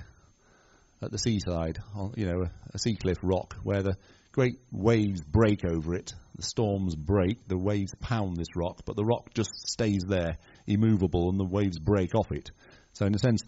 at 1.02 1.12
the 1.12 1.18
seaside, 1.20 1.78
you 2.16 2.26
know, 2.26 2.46
a 2.74 2.80
sea 2.80 2.96
cliff 2.96 3.20
rock, 3.22 3.56
where 3.64 3.84
the 3.84 3.96
great 4.32 4.60
waves 4.72 5.22
break 5.22 5.64
over 5.64 5.94
it. 5.94 6.14
The 6.36 6.44
storms 6.44 6.96
break, 6.96 7.48
the 7.48 7.58
waves 7.58 7.94
pound 8.00 8.38
this 8.38 8.56
rock, 8.56 8.82
but 8.86 8.96
the 8.96 9.06
rock 9.06 9.34
just 9.34 9.52
stays 9.68 10.04
there, 10.08 10.38
immovable, 10.66 11.30
and 11.30 11.40
the 11.40 11.46
waves 11.46 11.80
break 11.80 12.16
off 12.16 12.32
it. 12.32 12.50
So, 12.94 13.06
in 13.06 13.14
a 13.14 13.20
sense, 13.20 13.44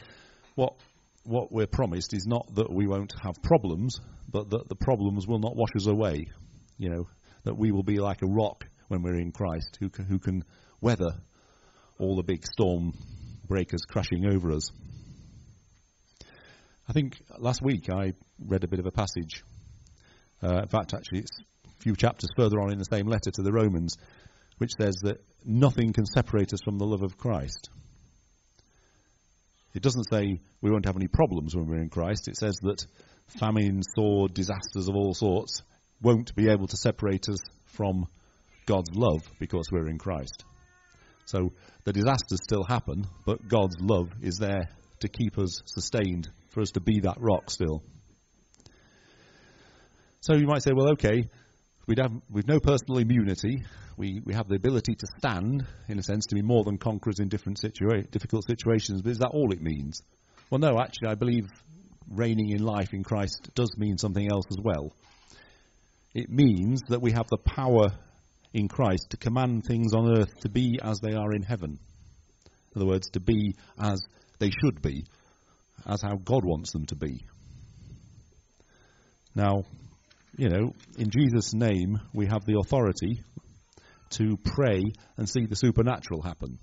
what 0.55 0.75
what 1.23 1.51
we're 1.51 1.67
promised 1.67 2.13
is 2.13 2.25
not 2.25 2.55
that 2.55 2.71
we 2.71 2.87
won't 2.87 3.13
have 3.21 3.41
problems, 3.43 3.99
but 4.31 4.49
that 4.49 4.69
the 4.69 4.75
problems 4.75 5.27
will 5.27 5.39
not 5.39 5.55
wash 5.55 5.75
us 5.75 5.87
away. 5.87 6.27
You 6.77 6.89
know, 6.89 7.07
that 7.43 7.57
we 7.57 7.71
will 7.71 7.83
be 7.83 7.99
like 7.99 8.21
a 8.21 8.27
rock 8.27 8.65
when 8.87 9.01
we're 9.01 9.19
in 9.19 9.31
Christ, 9.31 9.77
who 9.79 9.89
can, 9.89 10.05
who 10.05 10.19
can 10.19 10.43
weather 10.81 11.11
all 11.99 12.15
the 12.15 12.23
big 12.23 12.45
storm 12.45 12.93
breakers 13.47 13.81
crashing 13.87 14.25
over 14.25 14.51
us. 14.51 14.69
I 16.87 16.93
think 16.93 17.21
last 17.37 17.61
week 17.61 17.89
I 17.89 18.13
read 18.39 18.63
a 18.63 18.67
bit 18.67 18.79
of 18.79 18.85
a 18.85 18.91
passage 18.91 19.43
uh, 20.41 20.61
in 20.61 20.67
fact, 20.67 20.93
actually, 20.93 21.19
it's 21.19 21.39
a 21.65 21.81
few 21.81 21.95
chapters 21.95 22.29
further 22.35 22.59
on 22.61 22.71
in 22.71 22.77
the 22.77 22.85
same 22.85 23.07
letter 23.07 23.31
to 23.31 23.41
the 23.41 23.51
Romans, 23.51 23.95
which 24.57 24.71
says 24.79 24.95
that 25.03 25.21
nothing 25.45 25.93
can 25.93 26.05
separate 26.05 26.53
us 26.53 26.61
from 26.63 26.77
the 26.77 26.85
love 26.85 27.03
of 27.03 27.17
Christ. 27.17 27.69
It 29.73 29.83
doesn't 29.83 30.09
say 30.09 30.39
we 30.61 30.71
won't 30.71 30.85
have 30.85 30.95
any 30.95 31.07
problems 31.07 31.55
when 31.55 31.67
we're 31.67 31.81
in 31.81 31.89
Christ. 31.89 32.27
It 32.27 32.37
says 32.37 32.55
that 32.63 32.85
famine, 33.39 33.81
sword, 33.95 34.33
disasters 34.33 34.87
of 34.87 34.95
all 34.95 35.13
sorts 35.13 35.61
won't 36.01 36.35
be 36.35 36.49
able 36.49 36.67
to 36.67 36.77
separate 36.77 37.29
us 37.29 37.39
from 37.65 38.07
God's 38.65 38.91
love 38.93 39.21
because 39.39 39.69
we're 39.71 39.87
in 39.87 39.97
Christ. 39.97 40.43
So 41.25 41.51
the 41.83 41.93
disasters 41.93 42.39
still 42.43 42.63
happen, 42.63 43.05
but 43.25 43.47
God's 43.47 43.75
love 43.79 44.09
is 44.21 44.37
there 44.37 44.69
to 45.01 45.07
keep 45.07 45.37
us 45.37 45.61
sustained, 45.65 46.27
for 46.49 46.61
us 46.61 46.71
to 46.71 46.79
be 46.79 47.01
that 47.01 47.17
rock 47.19 47.51
still. 47.51 47.83
So 50.21 50.33
you 50.33 50.47
might 50.47 50.63
say, 50.63 50.71
well, 50.75 50.91
okay, 50.93 51.29
we'd 51.89 51.97
have, 51.97 52.13
with 52.29 52.47
no 52.47 52.59
personal 52.59 52.99
immunity, 52.99 53.63
we, 53.97 54.21
we 54.23 54.35
have 54.35 54.47
the 54.47 54.55
ability 54.55 54.93
to 54.93 55.07
stand, 55.17 55.65
in 55.87 55.97
a 55.97 56.03
sense, 56.03 56.27
to 56.27 56.35
be 56.35 56.43
more 56.43 56.63
than 56.63 56.77
conquerors 56.77 57.19
in 57.19 57.29
different 57.29 57.59
situa- 57.59 58.09
difficult 58.11 58.45
situations, 58.45 59.01
but 59.01 59.09
is 59.09 59.17
that 59.17 59.31
all 59.33 59.51
it 59.51 59.59
means? 59.59 60.03
Well, 60.51 60.59
no, 60.59 60.79
actually, 60.79 61.07
I 61.09 61.15
believe 61.15 61.47
reigning 62.07 62.51
in 62.51 62.63
life 62.63 62.93
in 62.93 63.03
Christ 63.03 63.49
does 63.55 63.75
mean 63.75 63.97
something 63.97 64.31
else 64.31 64.45
as 64.51 64.57
well. 64.63 64.93
It 66.13 66.29
means 66.29 66.81
that 66.89 67.01
we 67.01 67.11
have 67.11 67.27
the 67.27 67.37
power 67.37 67.87
in 68.53 68.67
Christ 68.67 69.07
to 69.09 69.17
command 69.17 69.63
things 69.65 69.93
on 69.95 70.15
earth 70.15 70.39
to 70.41 70.49
be 70.49 70.79
as 70.81 70.99
they 70.99 71.15
are 71.15 71.33
in 71.33 71.41
heaven. 71.41 71.79
In 72.75 72.81
other 72.81 72.85
words, 72.85 73.09
to 73.13 73.19
be 73.19 73.55
as 73.79 73.99
they 74.37 74.51
should 74.51 74.83
be, 74.83 75.05
as 75.87 76.03
how 76.03 76.17
God 76.17 76.45
wants 76.45 76.71
them 76.71 76.85
to 76.85 76.95
be. 76.95 77.25
Now, 79.33 79.63
you 80.39 80.47
know, 80.47 80.73
in 80.97 81.09
Jesus' 81.09 81.53
name, 81.53 81.99
we 82.13 82.25
have 82.27 82.45
the 82.45 82.57
authority 82.57 83.21
to 84.11 84.37
pray 84.37 84.81
and 85.17 85.27
see 85.27 85.45
the 85.45 85.55
supernatural 85.57 86.21
happen. 86.21 86.57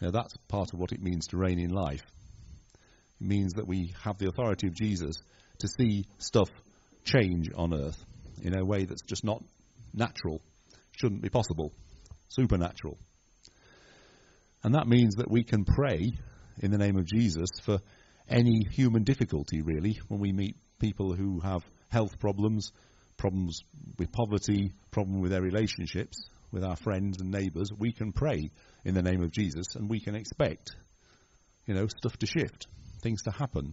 Now, 0.00 0.12
that's 0.12 0.34
part 0.48 0.72
of 0.72 0.80
what 0.80 0.90
it 0.90 1.02
means 1.02 1.26
to 1.26 1.36
reign 1.36 1.58
in 1.58 1.68
life. 1.68 2.00
It 3.20 3.26
means 3.26 3.52
that 3.52 3.68
we 3.68 3.92
have 4.02 4.16
the 4.16 4.28
authority 4.28 4.66
of 4.66 4.74
Jesus 4.74 5.14
to 5.58 5.68
see 5.68 6.06
stuff 6.16 6.48
change 7.04 7.50
on 7.54 7.74
earth 7.74 8.02
in 8.40 8.58
a 8.58 8.64
way 8.64 8.86
that's 8.86 9.02
just 9.02 9.24
not 9.24 9.44
natural, 9.92 10.40
shouldn't 10.92 11.20
be 11.20 11.28
possible, 11.28 11.72
supernatural. 12.30 12.96
And 14.64 14.74
that 14.74 14.88
means 14.88 15.16
that 15.16 15.30
we 15.30 15.44
can 15.44 15.66
pray 15.66 16.12
in 16.62 16.70
the 16.70 16.78
name 16.78 16.96
of 16.96 17.04
Jesus 17.04 17.50
for 17.62 17.80
any 18.26 18.64
human 18.70 19.04
difficulty, 19.04 19.60
really, 19.60 20.00
when 20.08 20.20
we 20.20 20.32
meet 20.32 20.56
people 20.80 21.14
who 21.14 21.40
have 21.40 21.62
health 21.90 22.18
problems, 22.18 22.72
problems 23.16 23.60
with 23.98 24.10
poverty, 24.12 24.72
problem 24.90 25.20
with 25.20 25.30
their 25.30 25.42
relationships 25.42 26.16
with 26.52 26.64
our 26.64 26.76
friends 26.76 27.20
and 27.20 27.30
neighbours, 27.30 27.70
we 27.76 27.92
can 27.92 28.12
pray 28.12 28.50
in 28.84 28.94
the 28.94 29.02
name 29.02 29.22
of 29.22 29.30
Jesus 29.30 29.74
and 29.74 29.88
we 29.88 30.00
can 30.00 30.14
expect, 30.14 30.70
you 31.66 31.74
know, 31.74 31.86
stuff 31.86 32.16
to 32.18 32.26
shift, 32.26 32.66
things 33.02 33.22
to 33.22 33.30
happen. 33.30 33.72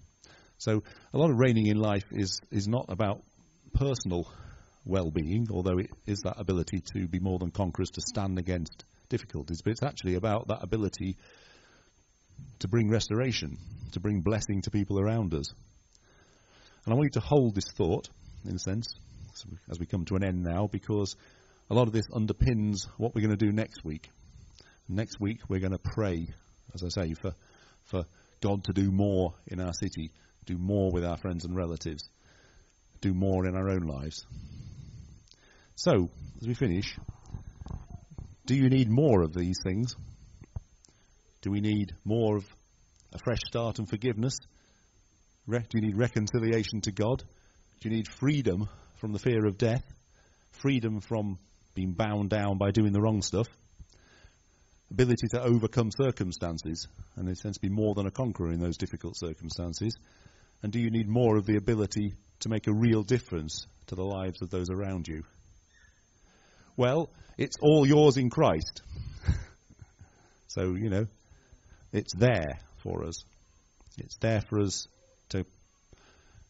So 0.58 0.84
a 1.14 1.18
lot 1.18 1.30
of 1.30 1.38
reigning 1.38 1.68
in 1.68 1.78
life 1.78 2.06
is, 2.12 2.40
is 2.52 2.68
not 2.68 2.86
about 2.90 3.22
personal 3.74 4.28
well-being, 4.86 5.48
although 5.52 5.78
it 5.80 5.90
is 6.06 6.20
that 6.24 6.40
ability 6.40 6.82
to 6.94 7.08
be 7.08 7.20
more 7.20 7.40
than 7.40 7.52
conquerors, 7.52 7.90
to 7.92 8.02
stand 8.02 8.40
against 8.40 8.86
difficulties, 9.10 9.62
but 9.62 9.72
it's 9.72 9.84
actually 9.84 10.16
about 10.16 10.48
that 10.48 10.64
ability 10.64 11.18
to 12.60 12.68
bring 12.68 12.90
restoration, 12.90 13.58
to 13.92 14.00
bring 14.00 14.22
blessing 14.22 14.62
to 14.62 14.72
people 14.72 15.00
around 15.00 15.34
us. 15.34 15.48
And 16.88 16.94
I 16.94 16.96
want 16.96 17.08
you 17.08 17.20
to 17.20 17.28
hold 17.28 17.54
this 17.54 17.70
thought, 17.76 18.08
in 18.46 18.56
a 18.56 18.60
sense, 18.60 18.88
as 19.70 19.78
we 19.78 19.86
come 19.86 20.06
to 20.06 20.16
an 20.16 20.24
end 20.24 20.42
now, 20.42 20.68
because 20.72 21.18
a 21.70 21.74
lot 21.74 21.88
of 21.88 21.92
this 21.92 22.08
underpins 22.08 22.88
what 22.96 23.14
we're 23.14 23.28
going 23.28 23.38
to 23.38 23.46
do 23.46 23.52
next 23.52 23.84
week. 23.84 24.10
Next 24.88 25.20
week, 25.20 25.42
we're 25.50 25.60
going 25.60 25.74
to 25.74 25.80
pray, 25.80 26.30
as 26.74 26.86
I 26.86 26.88
say, 26.88 27.14
for, 27.14 27.34
for 27.88 28.06
God 28.40 28.64
to 28.64 28.72
do 28.72 28.90
more 28.90 29.34
in 29.48 29.60
our 29.60 29.74
city, 29.74 30.12
do 30.46 30.58
more 30.58 30.90
with 30.90 31.04
our 31.04 31.18
friends 31.18 31.44
and 31.44 31.58
relatives, 31.58 32.10
do 33.02 33.14
more 33.14 33.46
in 33.46 33.58
our 33.58 33.70
own 33.70 33.82
lives. 33.82 34.26
So, 35.76 36.10
as 36.42 36.48
we 36.48 36.54
finish, 36.54 36.98
do 38.46 38.56
you 38.56 38.70
need 38.70 38.90
more 38.90 39.24
of 39.24 39.34
these 39.34 39.58
things? 39.62 39.94
Do 41.42 41.52
we 41.52 41.60
need 41.60 41.92
more 42.06 42.38
of 42.38 42.46
a 43.12 43.18
fresh 43.18 43.42
start 43.46 43.78
and 43.78 43.90
forgiveness? 43.90 44.40
Re- 45.48 45.60
do 45.60 45.80
you 45.80 45.88
need 45.88 45.98
reconciliation 45.98 46.82
to 46.82 46.92
God? 46.92 47.24
Do 47.80 47.90
you 47.90 47.96
need 47.96 48.08
freedom 48.08 48.68
from 48.98 49.14
the 49.14 49.20
fear 49.20 49.46
of 49.46 49.58
death? 49.58 49.84
Freedom 50.52 51.00
from 51.00 51.38
being 51.74 51.94
bound 51.94 52.30
down 52.30 52.58
by 52.58 52.72
doing 52.72 52.92
the 52.92 53.02
wrong 53.02 53.22
stuff? 53.22 53.48
Ability 54.92 55.28
to 55.32 55.42
overcome 55.42 55.90
circumstances 55.92 56.88
and, 57.16 57.28
in 57.28 57.34
a 57.34 57.36
sense, 57.36 57.58
be 57.58 57.70
more 57.70 57.94
than 57.96 58.08
a 58.08 58.12
conqueror 58.12 58.52
in 58.52 58.60
those 58.60 58.78
difficult 58.78 59.18
circumstances? 59.18 59.96
And 60.64 60.72
do 60.72 60.80
you 60.80 60.90
need 60.90 61.08
more 61.08 61.38
of 61.38 61.46
the 61.46 61.58
ability 61.58 62.14
to 62.42 62.50
make 62.50 62.68
a 62.68 62.74
real 62.74 63.04
difference 63.04 63.68
to 63.88 63.96
the 63.96 64.04
lives 64.04 64.42
of 64.42 64.50
those 64.50 64.70
around 64.70 65.08
you? 65.08 65.24
Well, 66.76 67.10
it's 67.38 67.58
all 67.62 67.86
yours 67.86 68.18
in 68.18 68.30
Christ. 68.30 68.82
so, 70.48 70.74
you 70.74 70.90
know, 70.90 71.06
it's 71.94 72.14
there 72.16 72.60
for 72.84 73.06
us. 73.06 73.24
It's 73.98 74.18
there 74.18 74.42
for 74.42 74.62
us 74.62 74.88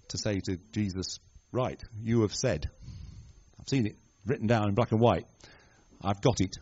to 0.10 0.18
say 0.18 0.40
to 0.46 0.58
Jesus, 0.72 1.20
right, 1.52 1.82
you 2.02 2.22
have 2.22 2.34
said. 2.34 2.70
I've 3.60 3.68
seen 3.68 3.88
it 3.88 3.96
written 4.26 4.48
down 4.48 4.70
in 4.70 4.76
black 4.76 4.92
and 4.92 5.02
white. 5.02 5.26
I've 6.04 6.22
got 6.22 6.40
it 6.40 6.56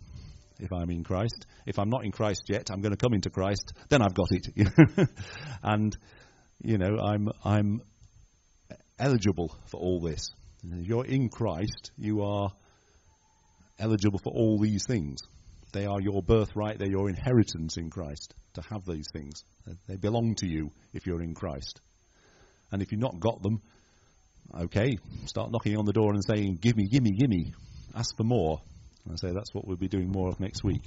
if 0.59 0.71
I'm 0.71 0.89
in 0.89 1.03
Christ. 1.03 1.45
If 1.65 1.79
I'm 1.79 1.89
not 1.89 2.05
in 2.05 2.11
Christ 2.11 2.43
yet, 2.47 2.69
I'm 2.71 2.81
going 2.81 2.93
to 2.93 2.97
come 2.97 3.13
into 3.13 3.29
Christ, 3.29 3.73
then 3.89 4.01
I've 4.01 4.13
got 4.13 4.31
it. 4.31 4.47
and 5.63 5.95
you 6.61 6.77
know, 6.77 6.97
I'm 6.99 7.29
I'm 7.43 7.81
eligible 8.97 9.53
for 9.67 9.79
all 9.79 9.99
this. 9.99 10.29
If 10.63 10.87
you're 10.87 11.05
in 11.05 11.29
Christ, 11.29 11.91
you 11.97 12.23
are 12.23 12.49
eligible 13.77 14.19
for 14.19 14.31
all 14.33 14.57
these 14.57 14.85
things. 14.85 15.19
They 15.73 15.85
are 15.85 15.99
your 15.99 16.23
birthright, 16.23 16.79
they're 16.79 16.89
your 16.89 17.09
inheritance 17.09 17.77
in 17.77 17.89
Christ 17.89 18.33
to 18.53 18.61
have 18.69 18.85
these 18.85 19.07
things. 19.11 19.43
They 19.87 19.97
belong 19.97 20.35
to 20.35 20.47
you 20.47 20.71
if 20.93 21.05
you're 21.05 21.21
in 21.21 21.33
Christ. 21.33 21.81
And 22.75 22.81
if 22.81 22.91
you've 22.91 22.99
not 22.99 23.21
got 23.21 23.41
them, 23.41 23.61
okay, 24.53 24.97
start 25.27 25.49
knocking 25.49 25.77
on 25.77 25.85
the 25.85 25.93
door 25.93 26.11
and 26.11 26.21
saying, 26.21 26.57
Gimme, 26.61 26.89
gimme, 26.89 27.11
gimme. 27.11 27.53
Ask 27.95 28.17
for 28.17 28.25
more. 28.25 28.59
And 29.05 29.13
I 29.13 29.15
say 29.15 29.33
that's 29.33 29.53
what 29.53 29.65
we'll 29.65 29.77
be 29.77 29.87
doing 29.87 30.11
more 30.11 30.27
of 30.27 30.41
next 30.41 30.61
week. 30.61 30.81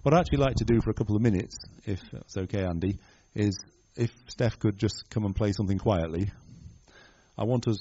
What 0.00 0.14
I'd 0.14 0.20
actually 0.20 0.38
like 0.38 0.54
to 0.56 0.64
do 0.64 0.80
for 0.80 0.88
a 0.88 0.94
couple 0.94 1.14
of 1.14 1.20
minutes, 1.20 1.54
if 1.84 2.00
that's 2.10 2.38
okay, 2.38 2.64
Andy, 2.64 2.98
is 3.34 3.62
if 3.94 4.10
Steph 4.28 4.58
could 4.58 4.78
just 4.78 5.04
come 5.10 5.26
and 5.26 5.36
play 5.36 5.52
something 5.52 5.76
quietly. 5.76 6.30
I 7.36 7.44
want 7.44 7.68
us 7.68 7.76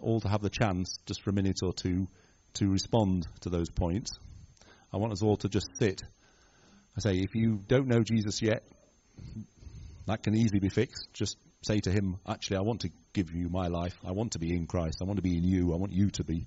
all 0.00 0.20
to 0.20 0.28
have 0.28 0.40
the 0.40 0.48
chance, 0.48 0.96
just 1.06 1.22
for 1.22 1.30
a 1.30 1.32
minute 1.32 1.58
or 1.64 1.72
two, 1.72 2.06
to 2.54 2.68
respond 2.68 3.26
to 3.40 3.50
those 3.50 3.68
points. 3.68 4.12
I 4.92 4.98
want 4.98 5.12
us 5.12 5.24
all 5.24 5.38
to 5.38 5.48
just 5.48 5.66
sit. 5.76 6.02
I 6.96 7.00
say, 7.00 7.16
if 7.16 7.34
you 7.34 7.64
don't 7.66 7.88
know 7.88 8.04
Jesus 8.04 8.40
yet, 8.40 8.62
that 10.06 10.22
can 10.22 10.36
easily 10.36 10.60
be 10.60 10.68
fixed. 10.68 11.08
Just 11.12 11.36
say 11.62 11.80
to 11.80 11.90
him, 11.90 12.18
actually, 12.26 12.56
I 12.56 12.62
want 12.62 12.80
to 12.82 12.90
give 13.12 13.32
you 13.32 13.48
my 13.48 13.68
life. 13.68 13.98
I 14.06 14.12
want 14.12 14.32
to 14.32 14.38
be 14.38 14.54
in 14.54 14.66
Christ. 14.66 14.98
I 15.02 15.04
want 15.04 15.16
to 15.16 15.22
be 15.22 15.36
in 15.36 15.44
you. 15.44 15.74
I 15.74 15.76
want 15.76 15.92
you 15.92 16.10
to 16.10 16.24
be 16.24 16.46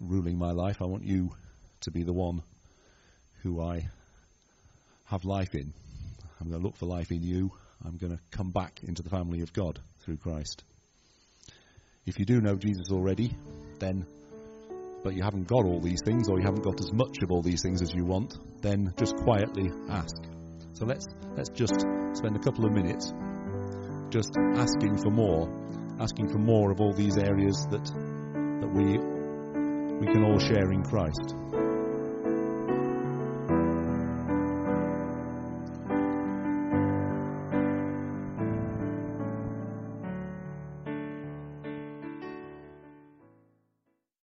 ruling 0.00 0.38
my 0.38 0.52
life. 0.52 0.76
I 0.80 0.84
want 0.84 1.04
you 1.04 1.32
to 1.80 1.90
be 1.90 2.04
the 2.04 2.12
one 2.12 2.42
who 3.42 3.60
I 3.60 3.88
have 5.06 5.24
life 5.24 5.54
in. 5.54 5.72
I'm 6.40 6.48
going 6.48 6.60
to 6.60 6.66
look 6.66 6.76
for 6.76 6.86
life 6.86 7.10
in 7.10 7.22
you. 7.22 7.50
I'm 7.84 7.96
going 7.96 8.16
to 8.16 8.22
come 8.30 8.50
back 8.50 8.80
into 8.84 9.02
the 9.02 9.10
family 9.10 9.40
of 9.40 9.52
God 9.52 9.80
through 10.04 10.18
Christ. 10.18 10.62
If 12.06 12.18
you 12.20 12.24
do 12.24 12.40
know 12.40 12.54
Jesus 12.54 12.90
already, 12.92 13.34
then 13.80 14.06
but 15.02 15.14
you 15.14 15.22
haven't 15.22 15.46
got 15.46 15.64
all 15.64 15.80
these 15.80 16.00
things 16.04 16.28
or 16.28 16.38
you 16.38 16.44
haven't 16.44 16.64
got 16.64 16.80
as 16.80 16.92
much 16.92 17.22
of 17.22 17.30
all 17.30 17.42
these 17.42 17.62
things 17.62 17.80
as 17.80 17.94
you 17.94 18.04
want, 18.04 18.34
then 18.60 18.92
just 18.98 19.16
quietly 19.16 19.70
ask. 19.88 20.16
So 20.72 20.84
let's 20.84 21.06
let's 21.36 21.50
just 21.50 21.80
spend 22.14 22.34
a 22.36 22.40
couple 22.40 22.64
of 22.64 22.72
minutes 22.72 23.12
just 24.16 24.34
asking 24.56 24.96
for 24.96 25.10
more, 25.10 25.46
asking 26.00 26.26
for 26.28 26.38
more 26.38 26.70
of 26.70 26.80
all 26.80 26.94
these 26.94 27.18
areas 27.18 27.66
that 27.70 27.84
that 27.84 28.70
we 28.72 28.96
we 30.00 30.06
can 30.10 30.24
all 30.24 30.38
share 30.38 30.72
in 30.72 30.82
Christ. 30.82 31.34